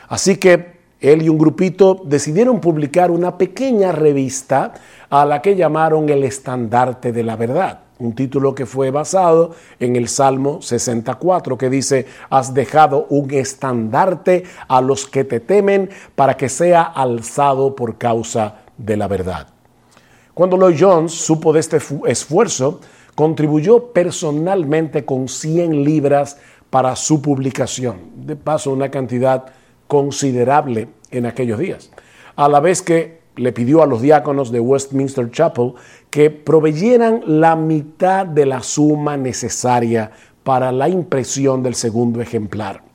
Así 0.07 0.37
que 0.37 0.81
él 1.01 1.23
y 1.23 1.29
un 1.29 1.37
grupito 1.39 1.99
decidieron 2.05 2.59
publicar 2.59 3.09
una 3.09 3.37
pequeña 3.37 3.91
revista 3.91 4.73
a 5.09 5.25
la 5.25 5.41
que 5.41 5.55
llamaron 5.55 6.09
El 6.09 6.23
Estandarte 6.23 7.11
de 7.11 7.23
la 7.23 7.35
Verdad, 7.35 7.79
un 7.97 8.13
título 8.13 8.53
que 8.53 8.67
fue 8.67 8.91
basado 8.91 9.55
en 9.79 9.95
el 9.95 10.07
Salmo 10.07 10.61
64 10.61 11.57
que 11.57 11.69
dice, 11.69 12.05
has 12.29 12.53
dejado 12.53 13.07
un 13.09 13.31
estandarte 13.31 14.43
a 14.67 14.81
los 14.81 15.07
que 15.07 15.23
te 15.23 15.39
temen 15.39 15.89
para 16.15 16.37
que 16.37 16.49
sea 16.49 16.83
alzado 16.83 17.75
por 17.75 17.97
causa 17.97 18.57
de 18.77 18.97
la 18.97 19.07
verdad. 19.07 19.47
Cuando 20.33 20.57
Lloyd 20.57 20.77
Jones 20.79 21.11
supo 21.11 21.51
de 21.51 21.59
este 21.59 21.79
esfuerzo, 22.07 22.79
contribuyó 23.15 23.91
personalmente 23.91 25.03
con 25.03 25.27
100 25.27 25.83
libras 25.83 26.37
para 26.69 26.95
su 26.95 27.21
publicación. 27.21 27.97
De 28.15 28.35
paso, 28.35 28.71
una 28.71 28.89
cantidad 28.89 29.45
considerable 29.87 30.87
en 31.11 31.25
aquellos 31.25 31.59
días. 31.59 31.91
A 32.37 32.47
la 32.47 32.61
vez 32.61 32.81
que 32.81 33.19
le 33.35 33.51
pidió 33.51 33.83
a 33.83 33.85
los 33.85 34.01
diáconos 34.01 34.51
de 34.51 34.59
Westminster 34.59 35.29
Chapel 35.31 35.73
que 36.09 36.29
proveyeran 36.29 37.23
la 37.25 37.55
mitad 37.55 38.25
de 38.25 38.45
la 38.45 38.63
suma 38.63 39.17
necesaria 39.17 40.11
para 40.43 40.71
la 40.71 40.89
impresión 40.89 41.61
del 41.61 41.75
segundo 41.75 42.21
ejemplar. 42.21 42.90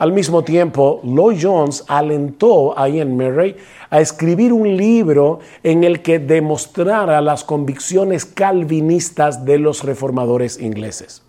Al 0.00 0.12
mismo 0.12 0.42
tiempo, 0.44 1.02
Lloyd 1.04 1.36
Jones 1.42 1.84
alentó 1.86 2.78
a 2.78 2.88
Ian 2.88 3.18
Murray 3.18 3.54
a 3.90 4.00
escribir 4.00 4.50
un 4.50 4.74
libro 4.74 5.40
en 5.62 5.84
el 5.84 6.00
que 6.00 6.18
demostrara 6.18 7.20
las 7.20 7.44
convicciones 7.44 8.24
calvinistas 8.24 9.44
de 9.44 9.58
los 9.58 9.84
reformadores 9.84 10.58
ingleses. 10.58 11.22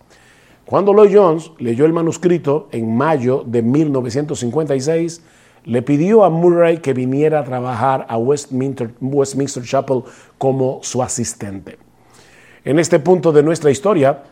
Cuando 0.64 0.94
Lloyd 0.94 1.14
Jones 1.14 1.50
leyó 1.58 1.84
el 1.84 1.92
manuscrito 1.92 2.70
en 2.72 2.96
mayo 2.96 3.44
de 3.46 3.60
1956, 3.60 5.20
le 5.66 5.82
pidió 5.82 6.24
a 6.24 6.30
Murray 6.30 6.78
que 6.78 6.94
viniera 6.94 7.40
a 7.40 7.44
trabajar 7.44 8.06
a 8.08 8.16
Westminster, 8.16 8.94
Westminster 9.02 9.64
Chapel 9.64 10.02
como 10.38 10.78
su 10.82 11.02
asistente. 11.02 11.76
En 12.64 12.78
este 12.78 13.00
punto 13.00 13.32
de 13.32 13.42
nuestra 13.42 13.70
historia, 13.70 14.22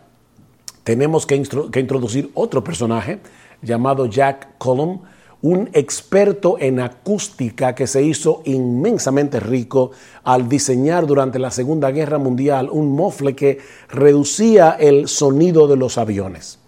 tenemos 0.83 1.27
que, 1.27 1.37
introducir 1.37 2.31
otro 2.35 2.65
personaje 2.65 3.21
llamado 3.63 4.07
Jack 4.07 4.59
Column, 4.59 5.01
un 5.43 5.71
experto 5.73 6.57
en 6.59 6.81
acústica 6.81 7.75
que 7.75 7.87
se 7.87 8.03
hizo 8.03 8.43
inmensamente 8.45 9.41
rico 9.41 9.91
al 10.23 10.49
diseñar 10.49 11.07
durante 11.07 11.39
la 11.39 11.51
Segunda 11.51 11.91
Guerra 11.91 12.19
Mundial 12.19 12.69
un 12.71 12.95
mofle 12.95 13.35
que 13.35 13.59
reducía 13.89 14.77
el 14.79 15.09
sonido 15.09 15.67
de 15.67 15.77
los 15.77 15.97
aviones. 15.97 16.59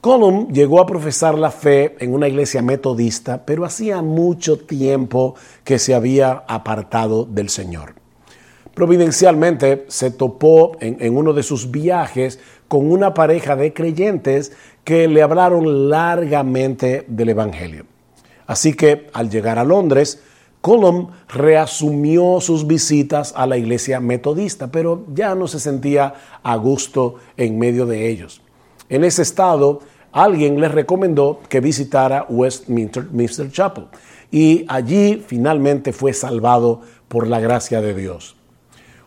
Column 0.00 0.48
llegó 0.52 0.80
a 0.80 0.86
profesar 0.86 1.36
la 1.36 1.50
fe 1.50 1.96
en 1.98 2.14
una 2.14 2.28
iglesia 2.28 2.62
metodista, 2.62 3.44
pero 3.44 3.64
hacía 3.64 4.00
mucho 4.00 4.58
tiempo 4.58 5.34
que 5.64 5.78
se 5.78 5.94
había 5.94 6.44
apartado 6.46 7.24
del 7.24 7.48
Señor. 7.48 7.94
Providencialmente 8.74 9.86
se 9.88 10.12
topó 10.12 10.76
en, 10.78 10.98
en 11.00 11.16
uno 11.16 11.32
de 11.32 11.42
sus 11.42 11.72
viajes 11.72 12.38
con 12.68 12.90
una 12.92 13.14
pareja 13.14 13.56
de 13.56 13.72
creyentes 13.72 14.52
que 14.84 15.08
le 15.08 15.22
hablaron 15.22 15.88
largamente 15.90 17.04
del 17.08 17.30
Evangelio. 17.30 17.86
Así 18.46 18.74
que 18.74 19.08
al 19.12 19.30
llegar 19.30 19.58
a 19.58 19.64
Londres, 19.64 20.22
Colum 20.60 21.08
reasumió 21.28 22.40
sus 22.40 22.66
visitas 22.66 23.32
a 23.36 23.46
la 23.46 23.56
iglesia 23.56 24.00
metodista, 24.00 24.68
pero 24.68 25.04
ya 25.14 25.34
no 25.34 25.46
se 25.46 25.60
sentía 25.60 26.14
a 26.42 26.56
gusto 26.56 27.16
en 27.36 27.58
medio 27.58 27.86
de 27.86 28.08
ellos. 28.08 28.40
En 28.88 29.04
ese 29.04 29.22
estado, 29.22 29.80
alguien 30.12 30.60
le 30.60 30.68
recomendó 30.68 31.40
que 31.48 31.60
visitara 31.60 32.26
Westminster 32.28 33.50
Chapel 33.52 33.86
y 34.30 34.64
allí 34.68 35.22
finalmente 35.26 35.92
fue 35.92 36.12
salvado 36.12 36.80
por 37.08 37.26
la 37.26 37.40
gracia 37.40 37.80
de 37.80 37.94
Dios. 37.94 38.37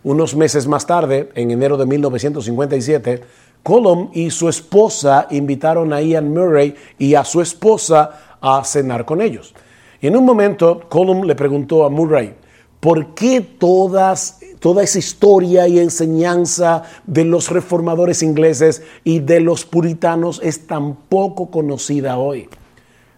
Unos 0.03 0.35
meses 0.35 0.67
más 0.67 0.87
tarde, 0.87 1.29
en 1.35 1.51
enero 1.51 1.77
de 1.77 1.85
1957, 1.85 3.21
Colum 3.61 4.09
y 4.13 4.31
su 4.31 4.49
esposa 4.49 5.27
invitaron 5.29 5.93
a 5.93 6.01
Ian 6.01 6.33
Murray 6.33 6.75
y 6.97 7.13
a 7.13 7.23
su 7.23 7.39
esposa 7.39 8.37
a 8.41 8.63
cenar 8.63 9.05
con 9.05 9.21
ellos. 9.21 9.53
Y 10.01 10.07
en 10.07 10.17
un 10.17 10.25
momento, 10.25 10.81
Colum 10.89 11.25
le 11.25 11.35
preguntó 11.35 11.85
a 11.85 11.89
Murray, 11.89 12.33
¿por 12.79 13.13
qué 13.13 13.41
toda 13.41 14.13
esa 14.13 14.99
historia 14.99 15.67
y 15.67 15.77
enseñanza 15.77 16.81
de 17.05 17.23
los 17.23 17.51
reformadores 17.51 18.23
ingleses 18.23 18.81
y 19.03 19.19
de 19.19 19.39
los 19.39 19.65
puritanos 19.65 20.41
es 20.43 20.65
tan 20.65 20.95
poco 20.95 21.51
conocida 21.51 22.17
hoy? 22.17 22.49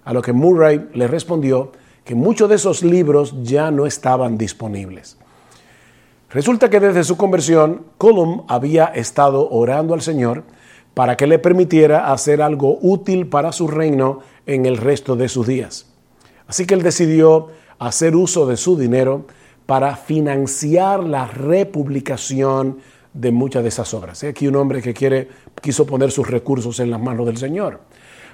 A 0.04 0.12
lo 0.12 0.22
que 0.22 0.34
Murray 0.34 0.90
le 0.94 1.08
respondió 1.08 1.72
que 2.04 2.16
muchos 2.16 2.50
de 2.50 2.56
esos 2.56 2.84
libros 2.84 3.34
ya 3.42 3.72
no 3.72 3.86
estaban 3.86 4.38
disponibles. 4.38 5.16
Resulta 6.34 6.72
que 6.72 6.80
desde 6.80 7.04
su 7.04 7.16
conversión, 7.16 7.86
Colum 8.00 8.44
había 8.48 8.86
estado 8.86 9.48
orando 9.52 9.94
al 9.94 10.02
Señor 10.02 10.44
para 10.96 11.16
que 11.16 11.28
le 11.28 11.38
permitiera 11.38 12.12
hacer 12.12 12.42
algo 12.42 12.80
útil 12.82 13.28
para 13.28 13.52
su 13.52 13.68
reino 13.68 14.20
en 14.48 14.66
el 14.66 14.78
resto 14.78 15.16
de 15.16 15.30
sus 15.30 15.46
días. 15.46 15.86
Así 16.48 16.66
que 16.66 16.74
él 16.74 16.82
decidió 16.82 17.50
hacer 17.78 18.16
uso 18.16 18.48
de 18.48 18.58
su 18.58 18.76
dinero 18.78 19.28
para 19.68 19.96
financiar 19.96 21.04
la 21.04 21.28
republicación 21.28 22.80
de 23.14 23.32
muchas 23.32 23.62
de 23.62 23.70
esas 23.70 23.94
obras. 23.94 24.24
Aquí 24.24 24.48
un 24.48 24.56
hombre 24.56 24.82
que 24.82 24.94
quiere, 24.96 25.28
quiso 25.62 25.86
poner 25.86 26.12
sus 26.12 26.28
recursos 26.28 26.80
en 26.80 26.90
las 26.90 27.00
manos 27.00 27.28
del 27.28 27.38
Señor. 27.38 27.82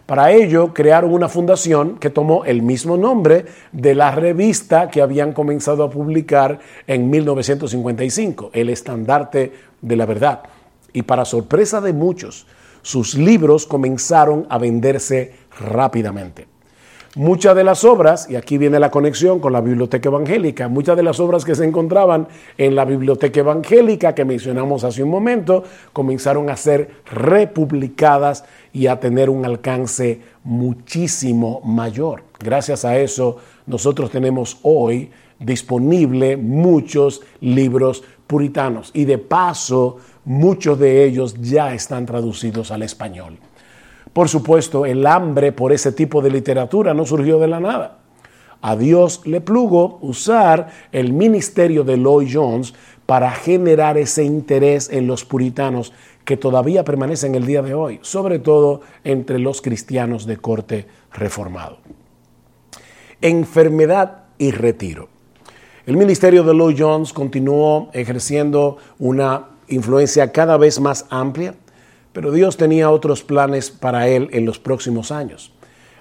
Para 0.09 0.31
ello 0.31 0.73
crearon 0.73 1.13
una 1.13 1.29
fundación 1.29 1.99
que 1.99 2.09
tomó 2.09 2.43
el 2.43 2.63
mismo 2.63 2.97
nombre 2.97 3.45
de 3.71 3.93
la 3.93 4.09
revista 4.09 4.89
que 4.89 5.03
habían 5.03 5.33
comenzado 5.33 5.83
a 5.83 5.91
publicar 5.91 6.57
en 6.87 7.11
1955, 7.11 8.49
El 8.51 8.71
Estandarte 8.71 9.53
de 9.83 9.95
la 9.95 10.07
Verdad. 10.07 10.41
Y 10.93 11.03
para 11.03 11.25
sorpresa 11.25 11.79
de 11.79 11.93
muchos, 11.93 12.47
sus 12.81 13.13
libros 13.13 13.67
comenzaron 13.67 14.47
a 14.49 14.57
venderse 14.57 15.35
rápidamente. 15.59 16.47
Muchas 17.15 17.55
de 17.55 17.63
las 17.63 17.83
obras, 17.85 18.29
y 18.29 18.35
aquí 18.35 18.59
viene 18.59 18.79
la 18.79 18.91
conexión 18.91 19.39
con 19.39 19.51
la 19.51 19.61
biblioteca 19.61 20.09
evangélica, 20.09 20.67
muchas 20.67 20.95
de 20.95 21.01
las 21.01 21.19
obras 21.19 21.43
que 21.43 21.55
se 21.55 21.65
encontraban 21.65 22.27
en 22.55 22.75
la 22.75 22.85
biblioteca 22.85 23.39
evangélica 23.39 24.13
que 24.13 24.25
mencionamos 24.25 24.83
hace 24.83 25.01
un 25.01 25.09
momento, 25.09 25.63
comenzaron 25.91 26.51
a 26.51 26.55
ser 26.55 26.91
republicadas 27.11 28.45
y 28.73 28.85
a 28.85 28.99
tener 28.99 29.31
un 29.31 29.43
alcance 29.43 30.21
muchísimo 30.43 31.61
mayor. 31.65 32.21
Gracias 32.39 32.85
a 32.85 32.99
eso, 32.99 33.37
nosotros 33.65 34.11
tenemos 34.11 34.59
hoy 34.61 35.09
disponible 35.39 36.37
muchos 36.37 37.21
libros 37.41 38.03
puritanos 38.27 38.91
y 38.93 39.05
de 39.05 39.17
paso, 39.17 39.97
muchos 40.25 40.77
de 40.77 41.05
ellos 41.05 41.35
ya 41.41 41.73
están 41.73 42.05
traducidos 42.05 42.69
al 42.69 42.83
español. 42.83 43.39
Por 44.13 44.29
supuesto, 44.29 44.85
el 44.85 45.05
hambre 45.05 45.51
por 45.51 45.71
ese 45.71 45.91
tipo 45.91 46.21
de 46.21 46.31
literatura 46.31 46.93
no 46.93 47.05
surgió 47.05 47.39
de 47.39 47.47
la 47.47 47.59
nada. 47.59 47.99
A 48.61 48.75
Dios 48.75 49.21
le 49.25 49.39
plugo 49.39 49.99
usar 50.01 50.69
el 50.91 51.13
ministerio 51.13 51.83
de 51.83 51.97
Lloyd 51.97 52.29
Jones 52.33 52.73
para 53.05 53.31
generar 53.31 53.97
ese 53.97 54.23
interés 54.23 54.89
en 54.91 55.07
los 55.07 55.23
puritanos 55.23 55.93
que 56.25 56.37
todavía 56.37 56.83
permanecen 56.83 57.35
el 57.35 57.45
día 57.45 57.61
de 57.61 57.73
hoy, 57.73 57.99
sobre 58.01 58.39
todo 58.39 58.81
entre 59.03 59.39
los 59.39 59.61
cristianos 59.61 60.25
de 60.25 60.37
corte 60.37 60.87
reformado. 61.13 61.77
Enfermedad 63.21 64.25
y 64.37 64.51
retiro. 64.51 65.09
El 65.85 65.97
ministerio 65.97 66.43
de 66.43 66.53
Lloyd 66.53 66.75
Jones 66.77 67.13
continuó 67.13 67.89
ejerciendo 67.93 68.77
una 68.99 69.47
influencia 69.69 70.31
cada 70.31 70.57
vez 70.57 70.79
más 70.79 71.05
amplia 71.09 71.55
pero 72.19 72.33
Dios 72.33 72.57
tenía 72.57 72.91
otros 72.91 73.23
planes 73.23 73.71
para 73.71 74.09
él 74.09 74.27
en 74.33 74.43
los 74.43 74.59
próximos 74.59 75.09
años. 75.09 75.53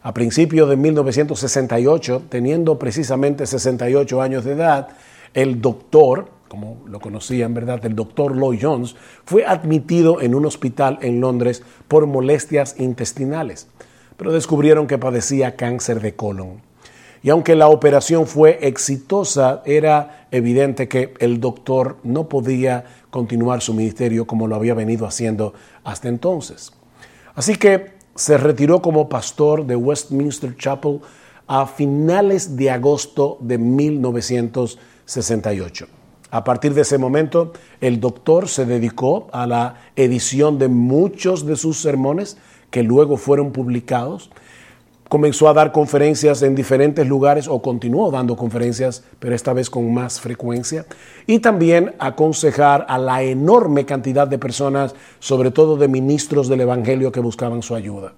A 0.03 0.13
principios 0.13 0.69
de 0.69 0.77
1968, 0.77 2.23
teniendo 2.29 2.77
precisamente 2.77 3.47
68 3.47 4.21
años 4.21 4.45
de 4.45 4.55
edad, 4.55 4.89
el 5.33 5.61
doctor, 5.61 6.29
como 6.49 6.83
lo 6.89 6.99
conocía 6.99 7.47
en 7.47 7.55
verdad, 7.55 7.87
el 7.87 7.95
doctor 7.95 8.37
Lloyd 8.37 8.59
Jones, 8.61 8.97
fue 9.25 9.47
admitido 9.47 10.21
en 10.21 10.35
un 10.35 10.45
hospital 10.45 10.99
en 11.03 11.21
Londres 11.21 11.63
por 11.87 12.09
molestias 12.09 12.75
intestinales, 12.81 13.69
pero 14.17 14.33
descubrieron 14.33 14.89
que 14.89 14.99
padecía 14.99 15.55
cáncer 15.55 16.01
de 16.01 16.17
colon. 16.17 16.63
Y 17.23 17.31
aunque 17.31 17.55
la 17.55 17.69
operación 17.69 18.27
fue 18.27 18.59
exitosa, 18.63 19.63
era 19.65 20.27
evidente 20.33 20.89
que 20.89 21.15
el 21.21 21.39
doctor 21.39 21.99
no 22.03 22.29
podía 22.29 22.85
continuar 23.11 23.63
su 23.63 23.75
ministerio 23.75 24.27
como 24.27 24.47
lo 24.47 24.55
había 24.57 24.75
venido 24.75 25.07
haciendo 25.07 25.55
hasta 25.85 26.09
entonces. 26.09 26.73
Así 27.35 27.57
que 27.57 27.93
se 28.15 28.37
retiró 28.37 28.83
como 28.83 29.09
pastor 29.09 29.65
de 29.67 29.77
Westminster 29.77 30.55
Chapel 30.57 31.01
a 31.47 31.67
finales 31.67 32.57
de 32.57 32.71
agosto 32.71 33.39
de 33.41 33.57
1968. 33.59 35.87
A 36.31 36.45
partir 36.45 36.75
de 36.75 36.83
ese 36.83 36.99
momento, 36.99 37.55
el 37.81 38.01
doctor 38.01 38.49
se 38.49 38.67
dedicó 38.67 39.29
a 39.33 39.47
la 39.47 39.77
edición 39.97 40.59
de 40.59 40.69
muchos 40.69 41.47
de 41.47 41.57
sus 41.57 41.81
sermones 41.81 42.37
que 42.71 42.83
luego 42.83 43.17
fueron 43.17 43.53
publicados 43.53 44.31
comenzó 45.09 45.49
a 45.49 45.55
dar 45.55 45.73
conferencias 45.73 46.43
en 46.43 46.55
diferentes 46.55 47.07
lugares 47.07 47.49
o 47.49 47.61
continuó 47.63 48.11
dando 48.11 48.37
conferencias, 48.37 49.03
pero 49.19 49.35
esta 49.35 49.53
vez 49.53 49.71
con 49.71 49.93
más 49.93 50.21
frecuencia, 50.21 50.87
y 51.27 51.39
también 51.39 51.95
aconsejar 51.99 52.85
a 52.89 52.99
la 52.99 53.23
enorme 53.23 53.87
cantidad 53.87 54.29
de 54.29 54.39
personas, 54.39 54.95
sobre 55.19 55.51
todo 55.51 55.77
de 55.77 55.89
ministros 55.89 56.49
del 56.49 56.61
Evangelio 56.61 57.11
que 57.11 57.21
buscaban 57.21 57.63
su 57.63 57.75
ayuda. 57.75 58.13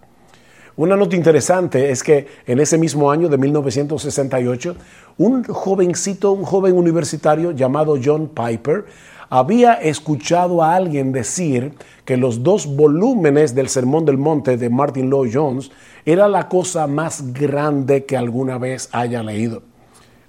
Una 0.76 0.96
nota 0.96 1.16
interesante 1.16 1.90
es 1.90 2.02
que 2.02 2.26
en 2.46 2.58
ese 2.58 2.78
mismo 2.78 3.10
año 3.10 3.28
de 3.28 3.36
1968, 3.36 4.76
un 5.18 5.44
jovencito, 5.44 6.32
un 6.32 6.44
joven 6.44 6.74
universitario 6.74 7.50
llamado 7.50 7.96
John 8.02 8.28
Piper, 8.28 8.86
había 9.28 9.74
escuchado 9.74 10.62
a 10.62 10.74
alguien 10.74 11.12
decir 11.12 11.74
que 12.04 12.16
los 12.16 12.42
dos 12.42 12.66
volúmenes 12.66 13.54
del 13.54 13.68
Sermón 13.68 14.04
del 14.04 14.18
Monte 14.18 14.56
de 14.56 14.70
Martin 14.70 15.08
Lloyd 15.08 15.30
Jones 15.32 15.70
era 16.04 16.28
la 16.28 16.48
cosa 16.48 16.86
más 16.86 17.32
grande 17.32 18.04
que 18.04 18.16
alguna 18.16 18.58
vez 18.58 18.88
haya 18.92 19.20
leído. 19.22 19.62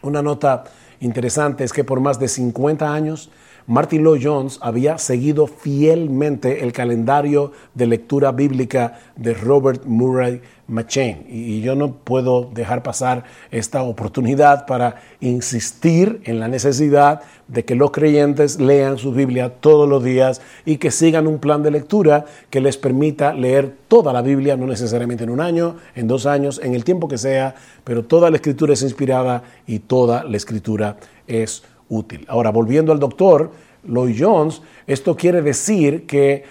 Una 0.01 0.21
nota 0.21 0.63
interesante 0.99 1.63
es 1.63 1.73
que 1.73 1.83
por 1.83 1.99
más 1.99 2.19
de 2.19 2.27
50 2.27 2.93
años, 2.93 3.29
Martin 3.69 4.01
Lloyd 4.01 4.21
Jones 4.23 4.59
había 4.61 4.97
seguido 4.97 5.45
fielmente 5.45 6.63
el 6.63 6.71
calendario 6.71 7.51
de 7.73 7.85
lectura 7.85 8.31
bíblica 8.31 8.97
de 9.17 9.33
Robert 9.33 9.83
Murray 9.83 10.41
McChain. 10.67 11.25
Y 11.27 11.59
yo 11.59 11.75
no 11.75 11.91
puedo 11.91 12.49
dejar 12.53 12.81
pasar 12.81 13.25
esta 13.51 13.83
oportunidad 13.83 14.65
para 14.67 15.01
insistir 15.19 16.21
en 16.23 16.39
la 16.39 16.47
necesidad 16.47 17.23
de 17.49 17.65
que 17.65 17.75
los 17.75 17.91
creyentes 17.91 18.57
lean 18.57 18.97
su 18.97 19.11
Biblia 19.11 19.49
todos 19.59 19.87
los 19.87 20.01
días 20.01 20.41
y 20.63 20.77
que 20.77 20.89
sigan 20.89 21.27
un 21.27 21.39
plan 21.39 21.61
de 21.61 21.71
lectura 21.71 22.23
que 22.49 22.61
les 22.61 22.77
permita 22.77 23.33
leer 23.33 23.75
toda 23.89 24.13
la 24.13 24.21
Biblia, 24.21 24.55
no 24.55 24.65
necesariamente 24.65 25.25
en 25.25 25.29
un 25.29 25.41
año, 25.41 25.75
en 25.93 26.07
dos 26.07 26.25
años, 26.25 26.61
en 26.63 26.73
el 26.73 26.85
tiempo 26.85 27.09
que 27.09 27.17
sea, 27.17 27.55
pero 27.83 28.05
toda 28.05 28.29
la 28.29 28.37
escritura 28.37 28.71
es 28.71 28.81
inspirada 28.81 29.43
y 29.65 29.79
toda 29.79 30.23
la 30.23 30.37
escritura 30.37 30.95
es 31.27 31.63
útil. 31.89 32.25
Ahora, 32.27 32.51
volviendo 32.51 32.91
al 32.91 32.99
doctor 32.99 33.51
Lloyd 33.83 34.15
Jones, 34.17 34.61
esto 34.85 35.15
quiere 35.15 35.41
decir 35.41 36.05
que 36.05 36.43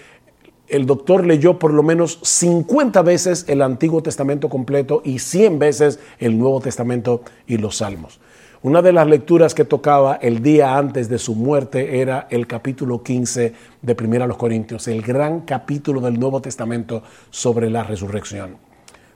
el 0.67 0.85
doctor 0.85 1.25
leyó 1.25 1.59
por 1.59 1.73
lo 1.73 1.83
menos 1.83 2.19
50 2.23 3.01
veces 3.01 3.45
el 3.47 3.61
Antiguo 3.61 4.03
Testamento 4.03 4.49
completo 4.49 5.01
y 5.05 5.19
100 5.19 5.59
veces 5.59 5.99
el 6.19 6.37
Nuevo 6.37 6.59
Testamento 6.59 7.21
y 7.45 7.57
los 7.57 7.77
Salmos. 7.77 8.19
Una 8.63 8.81
de 8.81 8.91
las 8.91 9.07
lecturas 9.07 9.53
que 9.53 9.65
tocaba 9.65 10.15
el 10.15 10.41
día 10.41 10.77
antes 10.77 11.09
de 11.09 11.19
su 11.19 11.35
muerte 11.35 12.01
era 12.01 12.27
el 12.31 12.47
capítulo 12.47 13.03
15 13.03 13.53
de 13.81 13.95
Primera 13.95 14.27
los 14.27 14.37
Corintios, 14.37 14.87
el 14.87 15.03
gran 15.03 15.41
capítulo 15.41 16.01
del 16.01 16.19
Nuevo 16.19 16.41
Testamento 16.41 17.03
sobre 17.29 17.69
la 17.69 17.83
resurrección. 17.83 18.57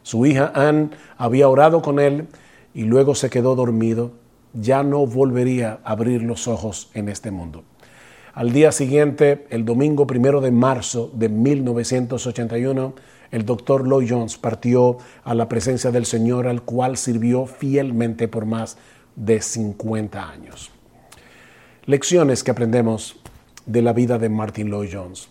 Su 0.04 0.26
hija 0.26 0.52
Anne 0.54 0.92
había 1.18 1.50
orado 1.50 1.82
con 1.82 2.00
él 2.00 2.28
y 2.74 2.84
luego 2.84 3.16
se 3.16 3.30
quedó 3.30 3.56
dormido. 3.56 4.12
Ya 4.54 4.84
no 4.84 5.06
volvería 5.06 5.80
a 5.84 5.92
abrir 5.92 6.24
los 6.24 6.48
ojos 6.48 6.90
en 6.94 7.10
este 7.10 7.32
mundo. 7.32 7.64
Al 8.34 8.54
día 8.54 8.72
siguiente, 8.72 9.46
el 9.50 9.66
domingo 9.66 10.08
primero 10.08 10.40
de 10.40 10.52
marzo 10.52 11.12
de 11.14 11.28
1981, 11.28 12.94
el 13.32 13.46
doctor 13.46 13.88
Lloyd 13.88 14.08
Jones 14.10 14.38
partió 14.38 14.98
a 15.24 15.34
la 15.36 15.50
presencia 15.50 15.92
del 15.92 16.06
Señor, 16.06 16.48
al 16.48 16.62
cual 16.62 16.98
sirvió 16.98 17.46
fielmente 17.46 18.28
por 18.28 18.46
más 18.46 18.78
de 19.16 19.42
50 19.42 20.30
años. 20.30 20.72
Lecciones 21.86 22.44
que 22.44 22.52
aprendemos 22.52 23.18
de 23.66 23.82
la 23.82 23.94
vida 23.94 24.18
de 24.18 24.30
Martin 24.30 24.70
Lloyd 24.70 24.90
Jones. 24.94 25.30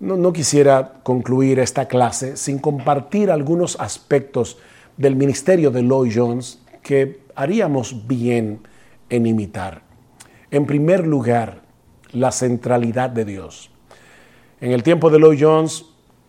No, 0.00 0.16
no, 0.16 0.32
quisiera 0.32 0.94
concluir 1.02 1.58
esta 1.58 1.86
clase 1.86 2.36
sin 2.36 2.58
compartir 2.58 3.30
algunos 3.30 3.78
aspectos 3.80 4.58
del 4.96 5.16
ministerio 5.16 5.70
de 5.70 5.82
Lloyd 5.82 6.12
Jones 6.14 6.60
que 6.82 7.21
haríamos 7.34 8.06
bien 8.06 8.60
en 9.10 9.26
imitar. 9.26 9.82
En 10.50 10.66
primer 10.66 11.06
lugar, 11.06 11.62
la 12.12 12.30
centralidad 12.32 13.10
de 13.10 13.24
Dios. 13.24 13.70
En 14.60 14.70
el 14.72 14.82
tiempo 14.82 15.10
de 15.10 15.18
Lloyd 15.18 15.38
Jones, 15.40 15.86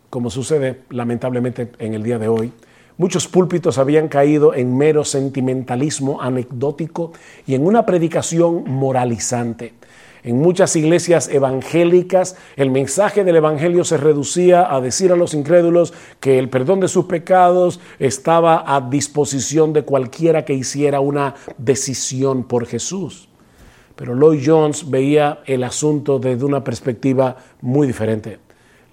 como 0.10 0.30
sucede 0.30 0.82
lamentablemente 0.89 1.72
en 1.80 1.94
el 1.94 2.04
día 2.04 2.20
de 2.20 2.28
hoy, 2.28 2.52
muchos 2.98 3.28
púlpitos 3.28 3.78
habían 3.78 4.08
caído 4.08 4.54
en 4.54 4.78
mero 4.78 5.04
sentimentalismo 5.04 6.22
anecdótico 6.22 7.13
y 7.46 7.56
en 7.56 7.66
una 7.66 7.86
predicación 7.86 8.63
moralizante. 8.66 9.74
En 10.24 10.40
muchas 10.40 10.76
iglesias 10.78 11.28
evangélicas 11.28 12.38
el 12.56 12.72
mensaje 12.72 13.26
del 13.26 13.36
Evangelio 13.36 13.84
se 13.84 13.98
reducía 13.98 14.74
a 14.74 14.80
decir 14.80 15.12
a 15.12 15.18
los 15.18 15.34
incrédulos 15.34 15.94
que 16.22 16.40
el 16.40 16.50
perdón 16.50 16.80
de 16.80 16.88
sus 16.88 17.06
pecados 17.06 17.82
estaba 18.00 18.64
a 18.66 18.80
disposición 18.80 19.74
de 19.74 19.84
cualquiera 19.84 20.46
que 20.46 20.54
hiciera 20.54 21.02
una 21.02 21.36
decisión 21.58 22.46
por 22.46 22.66
Jesús. 22.66 23.28
Pero 23.98 24.16
Lloyd 24.16 24.42
Jones 24.46 24.90
veía 24.90 25.42
el 25.46 25.64
asunto 25.64 26.20
desde 26.20 26.46
una 26.46 26.64
perspectiva 26.64 27.36
muy 27.60 27.86
diferente. 27.86 28.40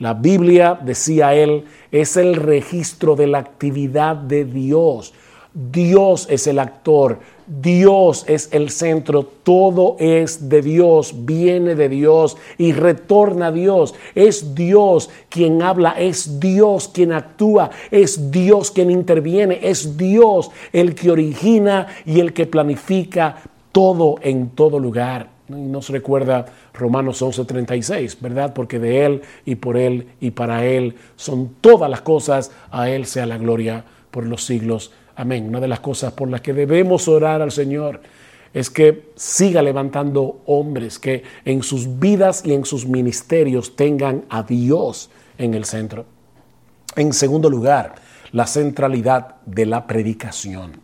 La 0.01 0.15
Biblia, 0.15 0.79
decía 0.83 1.35
él, 1.35 1.65
es 1.93 2.17
el 2.17 2.35
registro 2.35 3.15
de 3.15 3.29
la 3.29 3.39
actividad 3.39 4.17
de 4.17 4.45
Dios. 4.45 5.15
Dios 5.53 6.27
es 6.31 6.47
el 6.47 6.59
actor, 6.59 7.19
Dios 7.51 8.25
es 8.29 8.49
el 8.53 8.71
centro, 8.71 9.25
todo 9.25 9.97
es 9.99 10.49
de 10.49 10.63
Dios, 10.63 11.13
viene 11.25 11.75
de 11.75 11.89
Dios 11.89 12.37
y 12.59 12.73
retorna 12.73 13.49
a 13.49 13.53
Dios. 13.53 13.93
Es 14.15 14.55
Dios 14.55 15.11
quien 15.29 15.61
habla, 15.61 15.97
es 15.99 16.39
Dios 16.39 16.87
quien 16.87 17.13
actúa, 17.13 17.71
es 17.91 18.31
Dios 18.31 18.71
quien 18.71 18.89
interviene, 18.93 19.59
es 19.63 19.97
Dios 19.97 20.53
el 20.73 20.95
que 20.95 21.11
origina 21.11 21.89
y 22.07 22.21
el 22.21 22.33
que 22.33 22.47
planifica 22.47 23.43
todo 23.73 24.17
en 24.23 24.51
todo 24.51 24.79
lugar. 24.79 25.31
Y 25.49 25.55
nos 25.55 25.89
recuerda 25.89 26.47
Romanos 26.73 27.21
11:36, 27.21 28.19
¿verdad? 28.21 28.55
Porque 28.55 28.79
de 28.79 29.05
Él 29.05 29.23
y 29.45 29.57
por 29.57 29.77
Él 29.77 30.07
y 30.21 30.31
para 30.31 30.65
Él 30.65 30.95
son 31.17 31.57
todas 31.61 31.91
las 31.91 32.03
cosas, 32.03 32.53
a 32.71 32.89
Él 32.89 33.07
sea 33.07 33.27
la 33.27 33.39
gloria 33.39 33.85
por 34.13 34.25
los 34.25 34.45
siglos. 34.45 34.93
Amén. 35.21 35.49
Una 35.49 35.61
de 35.61 35.69
las 35.69 35.81
cosas 35.81 36.15
por 36.15 36.31
las 36.31 36.41
que 36.41 36.55
debemos 36.55 37.07
orar 37.07 37.43
al 37.43 37.53
Señor 37.53 38.01
es 38.55 38.71
que 38.71 39.11
siga 39.17 39.61
levantando 39.61 40.41
hombres 40.47 40.99
que 40.99 41.25
en 41.45 41.63
sus 41.63 41.99
vidas 41.99 42.43
y 42.47 42.55
en 42.55 42.65
sus 42.65 42.87
ministerios 42.87 43.77
tengan 43.77 44.25
a 44.31 44.45
Dios 44.45 45.11
en 45.37 45.53
el 45.53 45.67
centro. 45.67 46.07
En 46.97 47.13
segundo 47.13 47.51
lugar, 47.51 47.97
la 48.33 48.47
centralidad 48.47 49.37
de 49.45 49.67
la 49.67 49.87
predicación. 49.87 50.81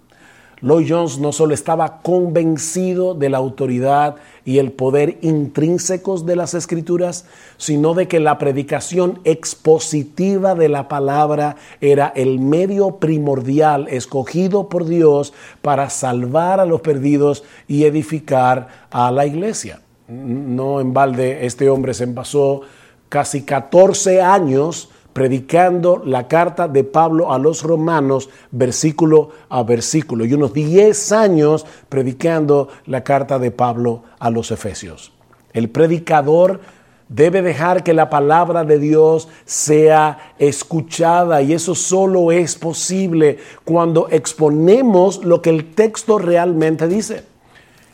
Lloyd 0.63 0.87
Jones 0.89 1.19
no 1.19 1.33
solo 1.33 1.53
estaba 1.53 2.01
convencido 2.01 3.15
de 3.15 3.29
la 3.29 3.37
autoridad 3.37 4.17
y 4.47 4.59
el 4.59 4.73
poder 4.73 5.19
intrínsecos 5.21 6.25
de 6.25 6.35
las 6.35 6.55
escrituras, 6.55 7.27
sino 7.59 7.93
de 7.93 8.09
que 8.09 8.21
la 8.21 8.39
predicación 8.39 9.21
expositiva 9.25 10.55
de 10.55 10.71
la 10.71 10.89
palabra 10.89 11.57
era 11.83 12.11
el 12.17 12.39
medio 12.39 12.97
primordial 12.97 13.87
escogido 13.89 14.71
por 14.71 14.87
Dios 14.87 15.35
para 15.61 15.91
salvar 15.91 16.61
a 16.61 16.67
los 16.67 16.81
perdidos 16.81 17.45
y 17.69 17.85
edificar 17.85 18.87
a 18.91 19.11
la 19.11 19.27
iglesia. 19.27 19.81
No 20.09 20.81
en 20.81 20.95
balde 20.95 21.45
este 21.45 21.69
hombre 21.69 21.93
se 21.93 22.07
pasó 22.07 22.63
casi 23.11 23.43
14 23.43 24.23
años 24.23 24.89
predicando 25.17 26.03
la 26.05 26.29
carta 26.29 26.69
de 26.69 26.85
Pablo 26.85 27.33
a 27.33 27.39
los 27.39 27.63
romanos 27.63 28.29
versículo 28.51 29.31
a 29.49 29.63
versículo 29.63 30.27
y 30.27 30.35
unos 30.35 30.53
10 30.53 31.13
años 31.13 31.65
predicando 31.89 32.69
la 32.85 33.03
carta 33.03 33.39
de 33.39 33.51
Pablo 33.51 34.03
a 34.19 34.29
los 34.29 34.51
efesios. 34.51 35.13
El 35.55 35.71
predicador 35.71 36.61
debe 37.09 37.41
dejar 37.41 37.83
que 37.83 37.95
la 37.95 38.11
palabra 38.11 38.65
de 38.65 38.79
Dios 38.79 39.31
sea 39.47 40.35
escuchada 40.39 41.41
y 41.41 41.55
eso 41.55 41.75
solo 41.75 42.31
es 42.31 42.55
posible 42.55 43.39
cuando 43.65 44.09
exponemos 44.11 45.25
lo 45.25 45.41
que 45.41 45.49
el 45.49 45.73
texto 45.73 46.19
realmente 46.19 46.87
dice. 46.89 47.25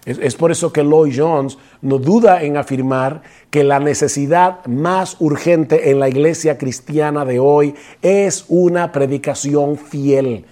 Es, 0.05 0.35
por 0.35 0.51
eso 0.51 0.73
que 0.73 0.83
Lloyd 0.83 1.15
Jones 1.17 1.57
no 1.83 1.99
duda 1.99 2.43
en 2.43 2.57
afirmar 2.57 3.23
que 3.51 3.65
la 3.65 3.81
necesidad 3.81 4.65
más 4.67 5.17
urgente 5.21 5.91
en 5.91 6.01
la 6.01 6.09
iglesia 6.09 6.57
cristiana 6.57 7.25
de 7.25 7.41
hoy 7.41 7.75
es 8.01 8.47
una 8.49 8.93
predicación 8.93 9.77
fiel. 9.77 10.47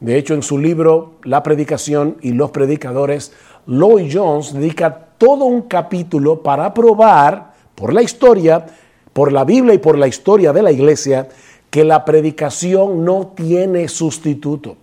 De 0.00 0.18
hecho, 0.18 0.34
en 0.34 0.42
su 0.42 0.58
libro 0.58 1.14
La 1.24 1.42
predicación 1.42 2.18
y 2.20 2.32
los 2.32 2.50
predicadores, 2.50 3.32
Lloyd 3.66 4.10
Jones 4.12 4.52
dedica 4.52 5.08
todo 5.16 5.46
un 5.46 5.62
capítulo 5.62 6.42
para 6.42 6.72
probar 6.74 7.54
por 7.74 7.94
la 7.94 8.02
historia, 8.02 8.66
por 9.14 9.32
la 9.32 9.44
Biblia 9.44 9.74
y 9.74 9.78
por 9.78 9.96
la 9.96 10.06
historia 10.06 10.52
de 10.52 10.62
la 10.62 10.72
iglesia, 10.72 11.28
que 11.70 11.84
la 11.84 12.04
predicación 12.04 13.04
no 13.04 13.32
tiene 13.34 13.88
sustituto. 13.88 14.76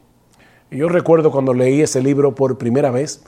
Yo 0.71 0.89
recuerdo 0.89 1.31
cuando 1.31 1.53
leí 1.53 1.81
ese 1.81 2.01
libro 2.01 2.33
por 2.33 2.57
primera 2.57 2.89
vez, 2.89 3.23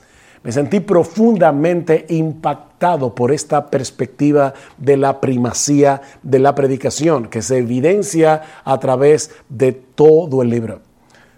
me 0.46 0.52
sentí 0.52 0.80
profundamente 0.80 2.06
impactado 2.10 3.16
por 3.16 3.32
esta 3.32 3.66
perspectiva 3.66 4.54
de 4.78 4.96
la 4.96 5.20
primacía 5.20 6.04
de 6.22 6.38
la 6.38 6.54
predicación 6.54 7.30
que 7.30 7.42
se 7.42 7.58
evidencia 7.58 8.44
a 8.64 8.80
través 8.80 9.32
de 9.50 9.72
todo 9.72 10.44
el 10.44 10.50
libro. 10.50 10.82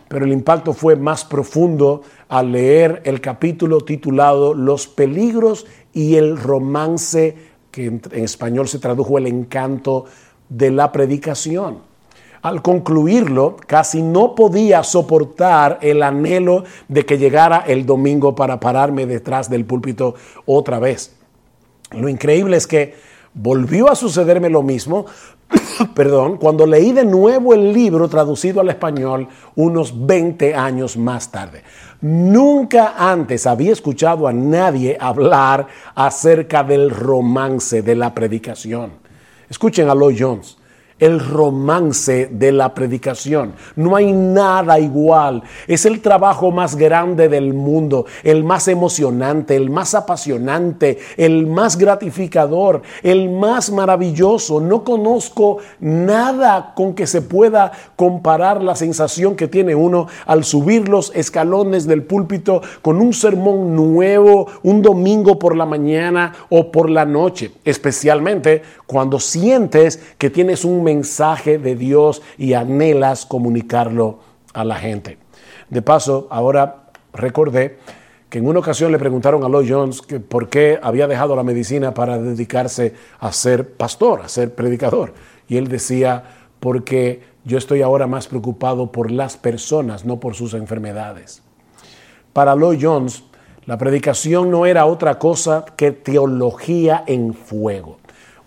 Pero 0.10 0.26
el 0.26 0.34
impacto 0.34 0.74
fue 0.74 0.98
más 0.98 1.24
profundo 1.24 2.02
al 2.28 2.52
leer 2.52 3.02
el 3.06 3.22
capítulo 3.22 3.80
titulado 3.80 4.54
Los 4.54 4.88
peligros 4.88 5.66
y 5.94 6.16
el 6.16 6.38
romance, 6.38 7.38
que 7.72 7.86
en 7.86 8.02
español 8.12 8.68
se 8.68 8.80
tradujo 8.80 9.18
el 9.18 9.28
encanto 9.28 10.04
de 10.50 10.70
la 10.70 10.92
predicación 10.92 11.87
al 12.48 12.62
concluirlo, 12.62 13.58
casi 13.68 14.02
no 14.02 14.34
podía 14.34 14.82
soportar 14.84 15.80
el 15.82 16.02
anhelo 16.02 16.64
de 16.88 17.06
que 17.06 17.18
llegara 17.18 17.64
el 17.68 17.86
domingo 17.86 18.36
para 18.36 18.60
pararme 18.60 19.06
detrás 19.06 19.50
del 19.50 19.66
púlpito 19.66 20.16
otra 20.46 20.80
vez. 20.80 21.16
Lo 21.92 22.08
increíble 22.08 22.58
es 22.58 22.66
que 22.66 22.96
volvió 23.34 23.90
a 23.90 23.96
sucederme 23.96 24.50
lo 24.50 24.64
mismo, 24.64 25.06
perdón, 25.94 26.38
cuando 26.38 26.66
leí 26.66 26.94
de 26.94 27.06
nuevo 27.06 27.54
el 27.54 27.74
libro 27.74 28.08
traducido 28.08 28.62
al 28.62 28.70
español 28.70 29.28
unos 29.56 30.06
20 30.06 30.56
años 30.56 30.96
más 30.96 31.30
tarde. 31.30 31.64
Nunca 32.00 32.96
antes 32.98 33.46
había 33.46 33.74
escuchado 33.74 34.28
a 34.28 34.34
nadie 34.34 34.98
hablar 35.00 35.68
acerca 35.96 36.64
del 36.64 36.92
romance 36.92 37.82
de 37.82 37.96
la 37.96 38.14
predicación. 38.14 38.92
Escuchen 39.50 39.90
a 39.90 39.96
Lloyd 39.96 40.18
Jones 40.20 40.57
el 41.00 41.20
romance 41.20 42.30
de 42.32 42.52
la 42.52 42.74
predicación. 42.74 43.54
No 43.76 43.96
hay 43.96 44.12
nada 44.12 44.80
igual. 44.80 45.44
Es 45.68 45.86
el 45.86 46.02
trabajo 46.02 46.52
más 46.52 46.76
grande 46.76 47.30
del 47.30 47.54
mundo, 47.54 48.06
el 48.24 48.44
más 48.44 48.68
emocionante, 48.68 49.56
el 49.56 49.70
más 49.70 49.94
apasionante, 49.94 50.98
el 51.18 51.48
más 51.48 51.78
gratificador, 51.78 52.82
el 53.04 53.30
más 53.30 53.72
maravilloso. 53.72 54.60
No 54.60 54.84
conozco 54.84 55.58
nada 55.80 56.74
con 56.76 56.94
que 56.94 57.08
se 57.08 57.22
pueda 57.22 57.72
comparar 57.96 58.64
la 58.64 58.76
sensación 58.76 59.36
que 59.36 59.48
tiene 59.48 59.76
uno 59.76 60.08
al 60.26 60.44
subir 60.44 60.90
los 60.90 61.12
escalones 61.16 61.86
del 61.86 62.04
púlpito 62.04 62.62
con 62.82 63.02
un 63.02 63.14
sermón 63.14 63.76
nuevo 63.76 64.48
un 64.64 64.82
domingo 64.82 65.40
por 65.40 65.56
la 65.56 65.66
mañana 65.66 66.34
o 66.50 66.72
por 66.72 66.90
la 66.90 67.06
noche, 67.06 67.52
especialmente 67.64 68.62
cuando 68.86 69.20
sientes 69.20 70.00
que 70.18 70.30
tienes 70.30 70.64
un 70.66 70.84
mensaje 70.88 71.58
de 71.58 71.76
Dios 71.76 72.22
y 72.38 72.54
anhelas 72.54 73.26
comunicarlo 73.26 74.20
a 74.54 74.64
la 74.64 74.78
gente. 74.78 75.18
De 75.70 75.82
paso, 75.82 76.28
ahora 76.30 76.88
recordé 77.12 77.78
que 78.30 78.38
en 78.38 78.48
una 78.48 78.60
ocasión 78.60 78.94
le 78.94 79.00
preguntaron 79.00 79.44
a 79.44 79.50
Lloyd 79.50 79.70
Jones 79.70 80.02
que 80.02 80.22
por 80.22 80.48
qué 80.48 80.80
había 80.82 81.08
dejado 81.08 81.36
la 81.36 81.44
medicina 81.44 81.94
para 81.94 82.18
dedicarse 82.18 82.94
a 83.20 83.34
ser 83.34 83.74
pastor, 83.74 84.22
a 84.22 84.30
ser 84.30 84.56
predicador. 84.56 85.14
Y 85.50 85.58
él 85.58 85.68
decía, 85.68 86.24
porque 86.62 87.22
yo 87.44 87.58
estoy 87.58 87.82
ahora 87.82 88.08
más 88.08 88.28
preocupado 88.28 88.90
por 88.94 89.12
las 89.12 89.36
personas, 89.36 90.06
no 90.06 90.22
por 90.22 90.36
sus 90.36 90.54
enfermedades. 90.54 91.42
Para 92.32 92.56
Lloyd 92.56 92.80
Jones, 92.82 93.24
la 93.66 93.78
predicación 93.78 94.52
no 94.52 94.66
era 94.66 94.86
otra 94.86 95.20
cosa 95.20 95.66
que 95.76 95.92
teología 95.92 97.04
en 97.08 97.34
fuego. 97.34 97.98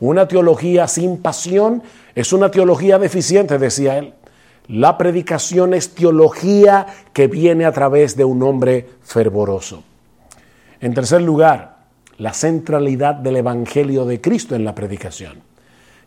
Una 0.01 0.26
teología 0.26 0.88
sin 0.88 1.18
pasión 1.18 1.82
es 2.21 2.33
una 2.33 2.51
teología 2.51 2.99
deficiente, 2.99 3.59
decía 3.59 3.99
él. 3.99 4.14
La 4.68 4.99
predicación 4.99 5.75
es 5.75 5.95
teología 5.95 6.87
que 7.12 7.27
viene 7.27 7.64
a 7.64 7.73
través 7.73 8.16
de 8.16 8.25
un 8.25 8.43
hombre 8.43 8.89
fervoroso. 9.03 9.83
En 10.81 10.95
tercer 10.95 11.23
lugar, 11.23 11.79
la 12.18 12.33
centralidad 12.33 13.14
del 13.14 13.37
Evangelio 13.37 14.05
de 14.05 14.21
Cristo 14.21 14.55
en 14.55 14.64
la 14.64 14.75
predicación. 14.75 15.43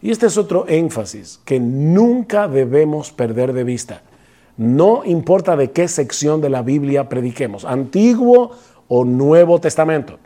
Y 0.01 0.11
este 0.11 0.28
es 0.28 0.38
otro 0.38 0.66
énfasis 0.68 1.39
que 1.43 1.59
nunca 1.59 2.47
debemos 2.47 3.11
perder 3.11 3.53
de 3.53 3.64
vista. 3.64 4.01
No 4.57 5.03
importa 5.05 5.55
de 5.55 5.72
qué 5.72 5.88
sección 5.88 6.39
de 6.39 6.49
la 6.49 6.61
Biblia 6.61 7.09
prediquemos, 7.09 7.66
Antiguo 7.66 8.51
o 8.88 9.05
Nuevo 9.05 9.59
Testamento. 9.59 10.20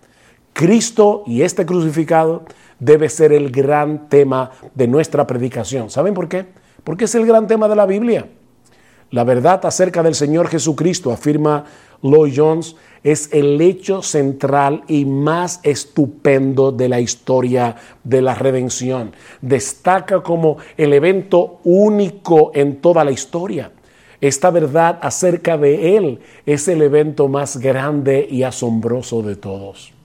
Cristo 0.57 1.21
y 1.27 1.43
este 1.43 1.67
crucificado 1.67 2.41
debe 2.79 3.09
ser 3.09 3.31
el 3.31 3.51
gran 3.51 4.09
tema 4.09 4.49
de 4.73 4.87
nuestra 4.87 5.27
predicación. 5.27 5.91
¿Saben 5.91 6.15
por 6.15 6.27
qué? 6.27 6.47
Porque 6.83 7.05
es 7.05 7.13
el 7.13 7.27
gran 7.27 7.45
tema 7.45 7.67
de 7.67 7.75
la 7.75 7.85
Biblia. 7.85 8.27
La 9.11 9.23
verdad 9.23 9.63
acerca 9.67 10.01
del 10.01 10.15
Señor 10.15 10.47
Jesucristo, 10.47 11.11
afirma 11.11 11.65
Lloyd 12.01 12.33
Jones, 12.35 12.75
es 13.03 13.31
el 13.33 13.61
hecho 13.61 14.01
central 14.01 14.83
y 14.87 15.05
más 15.05 15.59
estupendo 15.61 16.71
de 16.71 16.89
la 16.89 17.01
historia 17.01 17.75
de 18.03 18.23
la 18.23 18.33
redención. 18.33 19.11
Destaca 19.41 20.23
como 20.23 20.57
el 20.75 20.91
evento 20.93 21.59
único 21.65 22.49
en 22.55 22.77
toda 22.81 23.03
la 23.03 23.11
historia. 23.11 23.73
Esta 24.21 24.49
verdad 24.49 24.97
acerca 25.03 25.55
de 25.55 25.97
Él 25.97 26.19
es 26.47 26.67
el 26.67 26.81
evento 26.81 27.27
más 27.27 27.57
grande 27.57 28.27
y 28.27 28.41
asombroso 28.41 29.21
de 29.21 29.35
todos. 29.35 29.96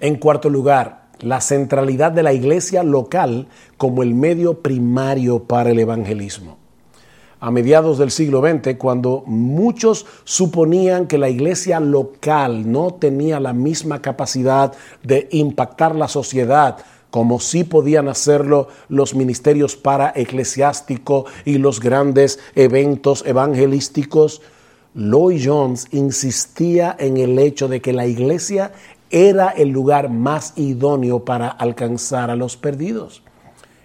En 0.00 0.16
cuarto 0.16 0.48
lugar, 0.48 1.08
la 1.20 1.40
centralidad 1.40 2.12
de 2.12 2.22
la 2.22 2.32
iglesia 2.32 2.82
local 2.82 3.48
como 3.76 4.02
el 4.02 4.14
medio 4.14 4.62
primario 4.62 5.44
para 5.44 5.70
el 5.70 5.78
evangelismo. 5.78 6.56
A 7.40 7.50
mediados 7.50 7.98
del 7.98 8.10
siglo 8.10 8.40
XX, 8.40 8.76
cuando 8.78 9.22
muchos 9.26 10.06
suponían 10.24 11.06
que 11.06 11.18
la 11.18 11.28
iglesia 11.28 11.78
local 11.80 12.70
no 12.70 12.94
tenía 12.94 13.38
la 13.38 13.52
misma 13.52 14.02
capacidad 14.02 14.72
de 15.02 15.28
impactar 15.30 15.94
la 15.94 16.08
sociedad 16.08 16.78
como 17.10 17.40
sí 17.40 17.64
podían 17.64 18.08
hacerlo 18.08 18.68
los 18.88 19.14
ministerios 19.14 19.76
para 19.76 20.12
eclesiástico 20.14 21.24
y 21.44 21.58
los 21.58 21.80
grandes 21.80 22.38
eventos 22.54 23.24
evangelísticos, 23.26 24.42
Lloyd 24.94 25.42
Jones 25.44 25.86
insistía 25.92 26.94
en 26.98 27.16
el 27.16 27.38
hecho 27.38 27.68
de 27.68 27.80
que 27.80 27.92
la 27.92 28.06
iglesia 28.06 28.72
era 29.10 29.48
el 29.48 29.68
lugar 29.68 30.10
más 30.10 30.52
idóneo 30.56 31.24
para 31.24 31.48
alcanzar 31.48 32.30
a 32.30 32.36
los 32.36 32.56
perdidos. 32.56 33.22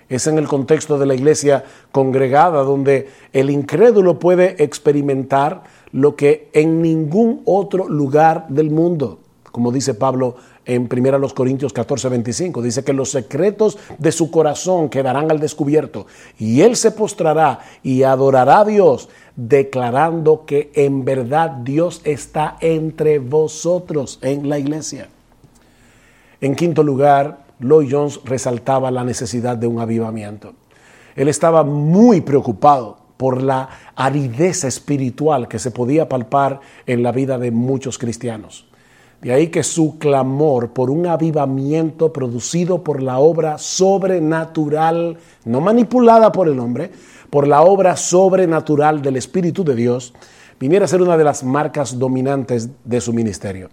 Es 0.10 0.28
en 0.28 0.38
el 0.38 0.48
contexto 0.48 1.00
de 1.00 1.06
la 1.06 1.16
iglesia 1.16 1.64
congregada 1.92 2.64
donde 2.64 3.10
el 3.32 3.50
incrédulo 3.50 4.20
puede 4.20 4.64
experimentar 4.64 5.64
lo 5.92 6.16
que 6.16 6.50
en 6.54 6.82
ningún 6.82 7.42
otro 7.46 7.88
lugar 7.88 8.48
del 8.50 8.70
mundo, 8.70 9.20
como 9.52 9.72
dice 9.72 9.94
Pablo 9.94 10.36
en 10.66 10.90
1 10.92 11.30
Corintios 11.30 11.74
14, 11.74 12.10
25, 12.10 12.62
dice 12.62 12.84
que 12.84 12.94
los 12.94 13.12
secretos 13.12 13.78
de 13.98 14.12
su 14.12 14.32
corazón 14.32 14.90
quedarán 14.90 15.30
al 15.30 15.40
descubierto 15.40 16.08
y 16.38 16.62
él 16.62 16.76
se 16.76 16.92
postrará 16.92 17.60
y 17.82 18.04
adorará 18.04 18.60
a 18.60 18.66
Dios 18.66 19.10
declarando 19.36 20.46
que 20.46 20.72
en 20.76 21.06
verdad 21.06 21.50
Dios 21.50 22.02
está 22.04 22.58
entre 22.62 23.20
vosotros 23.20 24.20
en 24.22 24.48
la 24.48 24.60
iglesia. 24.60 25.10
En 26.44 26.56
quinto 26.56 26.84
lugar, 26.84 27.46
Lloyd 27.62 27.88
Jones 27.90 28.20
resaltaba 28.26 28.92
la 28.92 29.06
necesidad 29.06 29.56
de 29.56 29.66
un 29.66 29.80
avivamiento. 29.80 30.56
Él 31.16 31.30
estaba 31.30 31.64
muy 31.64 32.20
preocupado 32.20 32.98
por 33.16 33.42
la 33.42 33.70
aridez 33.96 34.66
espiritual 34.66 35.48
que 35.48 35.58
se 35.58 35.72
podía 35.72 36.10
palpar 36.10 36.60
en 36.86 37.02
la 37.02 37.14
vida 37.14 37.38
de 37.38 37.52
muchos 37.52 37.98
cristianos. 37.98 38.68
De 39.22 39.32
ahí 39.32 39.48
que 39.48 39.64
su 39.64 39.98
clamor 39.98 40.74
por 40.74 40.90
un 40.90 41.08
avivamiento 41.08 42.12
producido 42.12 42.84
por 42.84 43.02
la 43.02 43.20
obra 43.20 43.58
sobrenatural, 43.58 45.18
no 45.46 45.62
manipulada 45.62 46.34
por 46.34 46.50
el 46.50 46.60
hombre, 46.60 46.92
por 47.30 47.48
la 47.48 47.62
obra 47.62 47.96
sobrenatural 47.96 49.02
del 49.02 49.16
Espíritu 49.16 49.64
de 49.64 49.76
Dios, 49.76 50.14
viniera 50.60 50.84
a 50.84 50.90
ser 50.90 51.02
una 51.02 51.16
de 51.16 51.24
las 51.24 51.42
marcas 51.46 51.98
dominantes 51.98 52.70
de 52.84 53.00
su 53.00 53.14
ministerio. 53.14 53.70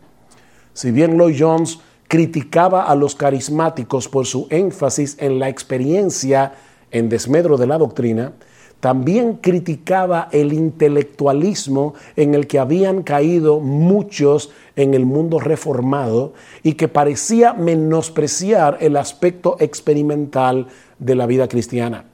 Si 0.72 0.92
bien 0.92 1.18
Lloyd 1.18 1.36
Jones 1.36 1.80
criticaba 2.10 2.82
a 2.82 2.96
los 2.96 3.14
carismáticos 3.14 4.08
por 4.08 4.26
su 4.26 4.48
énfasis 4.50 5.16
en 5.20 5.38
la 5.38 5.48
experiencia 5.48 6.54
en 6.90 7.08
desmedro 7.08 7.56
de 7.56 7.68
la 7.68 7.78
doctrina, 7.78 8.32
también 8.80 9.34
criticaba 9.34 10.28
el 10.32 10.52
intelectualismo 10.52 11.94
en 12.16 12.34
el 12.34 12.48
que 12.48 12.58
habían 12.58 13.04
caído 13.04 13.60
muchos 13.60 14.50
en 14.74 14.94
el 14.94 15.06
mundo 15.06 15.38
reformado 15.38 16.32
y 16.64 16.72
que 16.72 16.88
parecía 16.88 17.52
menospreciar 17.52 18.78
el 18.80 18.96
aspecto 18.96 19.56
experimental 19.60 20.66
de 20.98 21.14
la 21.14 21.26
vida 21.26 21.46
cristiana. 21.46 22.06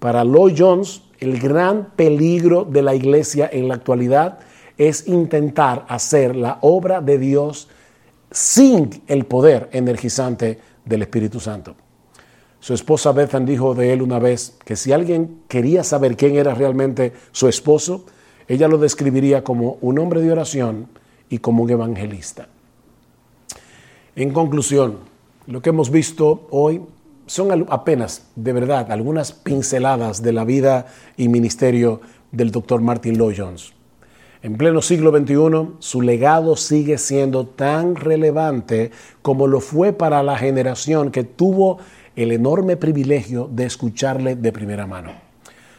Para 0.00 0.22
Lloyd 0.22 0.54
Jones, 0.58 1.00
el 1.18 1.40
gran 1.40 1.92
peligro 1.96 2.66
de 2.66 2.82
la 2.82 2.94
iglesia 2.94 3.48
en 3.50 3.68
la 3.68 3.74
actualidad 3.76 4.40
es 4.76 5.08
intentar 5.08 5.86
hacer 5.88 6.36
la 6.36 6.58
obra 6.60 7.00
de 7.00 7.16
Dios 7.16 7.68
sin 8.30 9.02
el 9.06 9.26
poder 9.26 9.68
energizante 9.72 10.58
del 10.84 11.02
Espíritu 11.02 11.40
Santo. 11.40 11.74
Su 12.60 12.74
esposa 12.74 13.12
Bethan 13.12 13.46
dijo 13.46 13.74
de 13.74 13.92
él 13.92 14.02
una 14.02 14.18
vez 14.18 14.56
que 14.64 14.76
si 14.76 14.92
alguien 14.92 15.42
quería 15.48 15.84
saber 15.84 16.16
quién 16.16 16.36
era 16.36 16.54
realmente 16.54 17.12
su 17.30 17.48
esposo, 17.48 18.04
ella 18.48 18.66
lo 18.66 18.78
describiría 18.78 19.44
como 19.44 19.78
un 19.80 19.98
hombre 19.98 20.20
de 20.20 20.32
oración 20.32 20.88
y 21.28 21.38
como 21.38 21.62
un 21.62 21.70
evangelista. 21.70 22.48
En 24.16 24.32
conclusión, 24.32 24.98
lo 25.46 25.62
que 25.62 25.70
hemos 25.70 25.90
visto 25.90 26.48
hoy 26.50 26.82
son 27.26 27.66
apenas, 27.68 28.26
de 28.34 28.52
verdad, 28.52 28.90
algunas 28.90 29.32
pinceladas 29.32 30.22
de 30.22 30.32
la 30.32 30.44
vida 30.44 30.86
y 31.16 31.28
ministerio 31.28 32.00
del 32.32 32.50
doctor 32.50 32.80
Martin 32.80 33.16
Lloyd 33.16 33.36
Jones. 33.38 33.77
En 34.40 34.56
pleno 34.56 34.82
siglo 34.82 35.10
XXI, 35.10 35.74
su 35.80 36.00
legado 36.00 36.54
sigue 36.54 36.98
siendo 36.98 37.46
tan 37.46 37.96
relevante 37.96 38.92
como 39.20 39.48
lo 39.48 39.60
fue 39.60 39.92
para 39.92 40.22
la 40.22 40.38
generación 40.38 41.10
que 41.10 41.24
tuvo 41.24 41.78
el 42.14 42.30
enorme 42.30 42.76
privilegio 42.76 43.48
de 43.50 43.66
escucharle 43.66 44.36
de 44.36 44.52
primera 44.52 44.86
mano. 44.86 45.10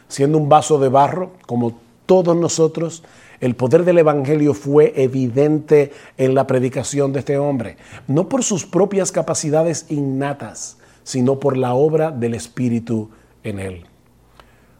Siendo 0.08 0.36
un 0.36 0.50
vaso 0.50 0.78
de 0.78 0.90
barro, 0.90 1.32
como 1.46 1.78
todos 2.04 2.36
nosotros, 2.36 3.02
el 3.40 3.54
poder 3.54 3.84
del 3.84 3.98
Evangelio 3.98 4.52
fue 4.52 4.92
evidente 4.96 5.92
en 6.18 6.34
la 6.34 6.46
predicación 6.46 7.14
de 7.14 7.20
este 7.20 7.38
hombre, 7.38 7.78
no 8.08 8.28
por 8.28 8.44
sus 8.44 8.66
propias 8.66 9.10
capacidades 9.10 9.86
innatas, 9.88 10.76
sino 11.02 11.40
por 11.40 11.56
la 11.56 11.72
obra 11.72 12.10
del 12.10 12.34
Espíritu 12.34 13.08
en 13.42 13.58
él. 13.58 13.84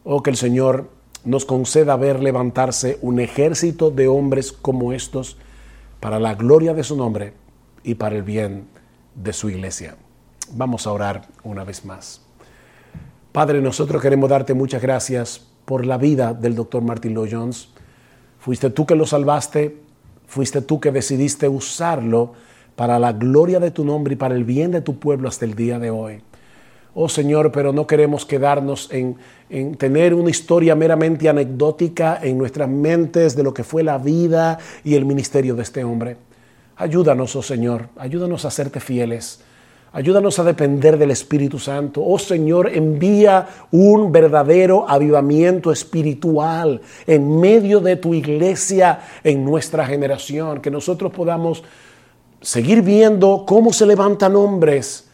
Oh, 0.03 0.21
que 0.21 0.29
el 0.29 0.37
Señor 0.37 0.89
nos 1.23 1.45
conceda 1.45 1.95
ver 1.95 2.21
levantarse 2.21 2.97
un 3.01 3.19
ejército 3.19 3.91
de 3.91 4.07
hombres 4.07 4.51
como 4.51 4.93
estos 4.93 5.37
para 5.99 6.19
la 6.19 6.35
gloria 6.35 6.73
de 6.73 6.83
su 6.83 6.95
nombre 6.95 7.33
y 7.83 7.95
para 7.95 8.15
el 8.15 8.23
bien 8.23 8.65
de 9.15 9.33
su 9.33 9.49
iglesia. 9.49 9.95
Vamos 10.53 10.87
a 10.87 10.91
orar 10.91 11.27
una 11.43 11.63
vez 11.63 11.85
más. 11.85 12.21
Padre, 13.31 13.61
nosotros 13.61 14.01
queremos 14.01 14.29
darte 14.29 14.53
muchas 14.53 14.81
gracias 14.81 15.47
por 15.65 15.85
la 15.85 15.97
vida 15.97 16.33
del 16.33 16.55
doctor 16.55 16.81
Martin 16.81 17.13
Lloyd 17.13 17.31
Jones. 17.31 17.69
Fuiste 18.39 18.69
tú 18.71 18.85
que 18.85 18.95
lo 18.95 19.05
salvaste, 19.05 19.77
fuiste 20.27 20.61
tú 20.61 20.79
que 20.79 20.91
decidiste 20.91 21.47
usarlo 21.47 22.33
para 22.75 22.99
la 22.99 23.13
gloria 23.13 23.59
de 23.59 23.71
tu 23.71 23.85
nombre 23.85 24.13
y 24.13 24.17
para 24.17 24.35
el 24.35 24.43
bien 24.43 24.71
de 24.71 24.81
tu 24.81 24.97
pueblo 24.97 25.29
hasta 25.29 25.45
el 25.45 25.55
día 25.55 25.77
de 25.79 25.91
hoy. 25.91 26.21
Oh 26.93 27.07
Señor, 27.07 27.51
pero 27.51 27.71
no 27.71 27.87
queremos 27.87 28.25
quedarnos 28.25 28.91
en, 28.91 29.15
en, 29.49 29.75
tener 29.75 30.13
una 30.13 30.29
historia 30.29 30.75
meramente 30.75 31.29
anecdótica 31.29 32.19
en 32.21 32.37
nuestras 32.37 32.67
mentes 32.67 33.35
de 33.35 33.43
lo 33.43 33.53
que 33.53 33.63
fue 33.63 33.81
la 33.81 33.97
vida 33.97 34.59
y 34.83 34.95
el 34.95 35.05
ministerio 35.05 35.55
de 35.55 35.63
este 35.63 35.83
hombre. 35.83 36.17
Ayúdanos, 36.75 37.35
oh 37.35 37.41
Señor, 37.41 37.87
ayúdanos 37.97 38.43
a 38.43 38.51
serte 38.51 38.79
fieles. 38.79 39.39
Ayúdanos 39.93 40.39
a 40.39 40.45
depender 40.45 40.97
del 40.97 41.11
Espíritu 41.11 41.59
Santo. 41.59 42.01
Oh 42.01 42.17
Señor, 42.17 42.71
envía 42.73 43.45
un 43.71 44.09
verdadero 44.09 44.89
avivamiento 44.89 45.69
espiritual 45.69 46.79
en 47.05 47.41
medio 47.41 47.81
de 47.81 47.97
tu 47.97 48.13
iglesia 48.13 49.01
en 49.21 49.43
nuestra 49.43 49.85
generación. 49.85 50.61
Que 50.61 50.71
nosotros 50.71 51.11
podamos 51.11 51.61
seguir 52.39 52.81
viendo 52.83 53.43
cómo 53.45 53.73
se 53.73 53.85
levantan 53.85 54.37
hombres, 54.37 55.10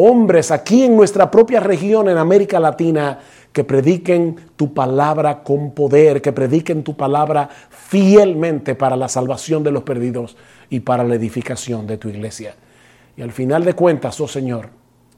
hombres 0.00 0.52
aquí 0.52 0.84
en 0.84 0.96
nuestra 0.96 1.28
propia 1.28 1.58
región, 1.58 2.08
en 2.08 2.18
América 2.18 2.60
Latina, 2.60 3.18
que 3.52 3.64
prediquen 3.64 4.36
tu 4.54 4.72
palabra 4.72 5.42
con 5.42 5.72
poder, 5.72 6.22
que 6.22 6.32
prediquen 6.32 6.84
tu 6.84 6.96
palabra 6.96 7.48
fielmente 7.68 8.76
para 8.76 8.94
la 8.94 9.08
salvación 9.08 9.64
de 9.64 9.72
los 9.72 9.82
perdidos 9.82 10.36
y 10.70 10.80
para 10.80 11.02
la 11.02 11.16
edificación 11.16 11.88
de 11.88 11.98
tu 11.98 12.08
iglesia. 12.08 12.54
Y 13.16 13.22
al 13.22 13.32
final 13.32 13.64
de 13.64 13.74
cuentas, 13.74 14.20
oh 14.20 14.28
Señor, 14.28 14.68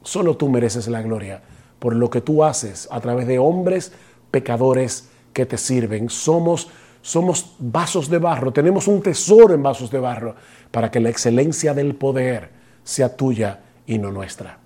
solo 0.01 0.35
tú 0.35 0.49
mereces 0.49 0.87
la 0.87 1.03
gloria 1.03 1.41
por 1.77 1.95
lo 1.95 2.09
que 2.09 2.21
tú 2.21 2.43
haces 2.43 2.87
a 2.91 2.99
través 3.01 3.27
de 3.27 3.37
hombres 3.37 3.91
pecadores 4.31 5.09
que 5.31 5.45
te 5.45 5.57
sirven. 5.57 6.09
Somos, 6.09 6.69
somos 7.03 7.55
vasos 7.59 8.09
de 8.09 8.17
barro, 8.17 8.51
tenemos 8.51 8.87
un 8.87 9.03
tesoro 9.03 9.53
en 9.53 9.61
vasos 9.61 9.91
de 9.91 9.99
barro 9.99 10.33
para 10.71 10.89
que 10.89 10.99
la 10.99 11.09
excelencia 11.09 11.75
del 11.75 11.93
poder 11.93 12.49
sea 12.83 13.15
tuya 13.15 13.59
y 13.85 13.99
no 13.99 14.11
nuestra. 14.11 14.60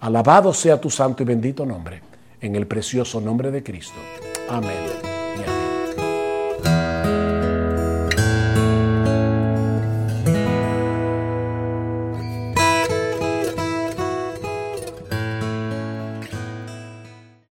Alabado 0.00 0.54
sea 0.54 0.80
tu 0.80 0.88
santo 0.88 1.22
y 1.22 1.26
bendito 1.26 1.66
nombre, 1.66 2.00
en 2.40 2.56
el 2.56 2.66
precioso 2.66 3.20
nombre 3.20 3.50
de 3.50 3.62
Cristo. 3.62 3.98
Amén. 4.48 5.09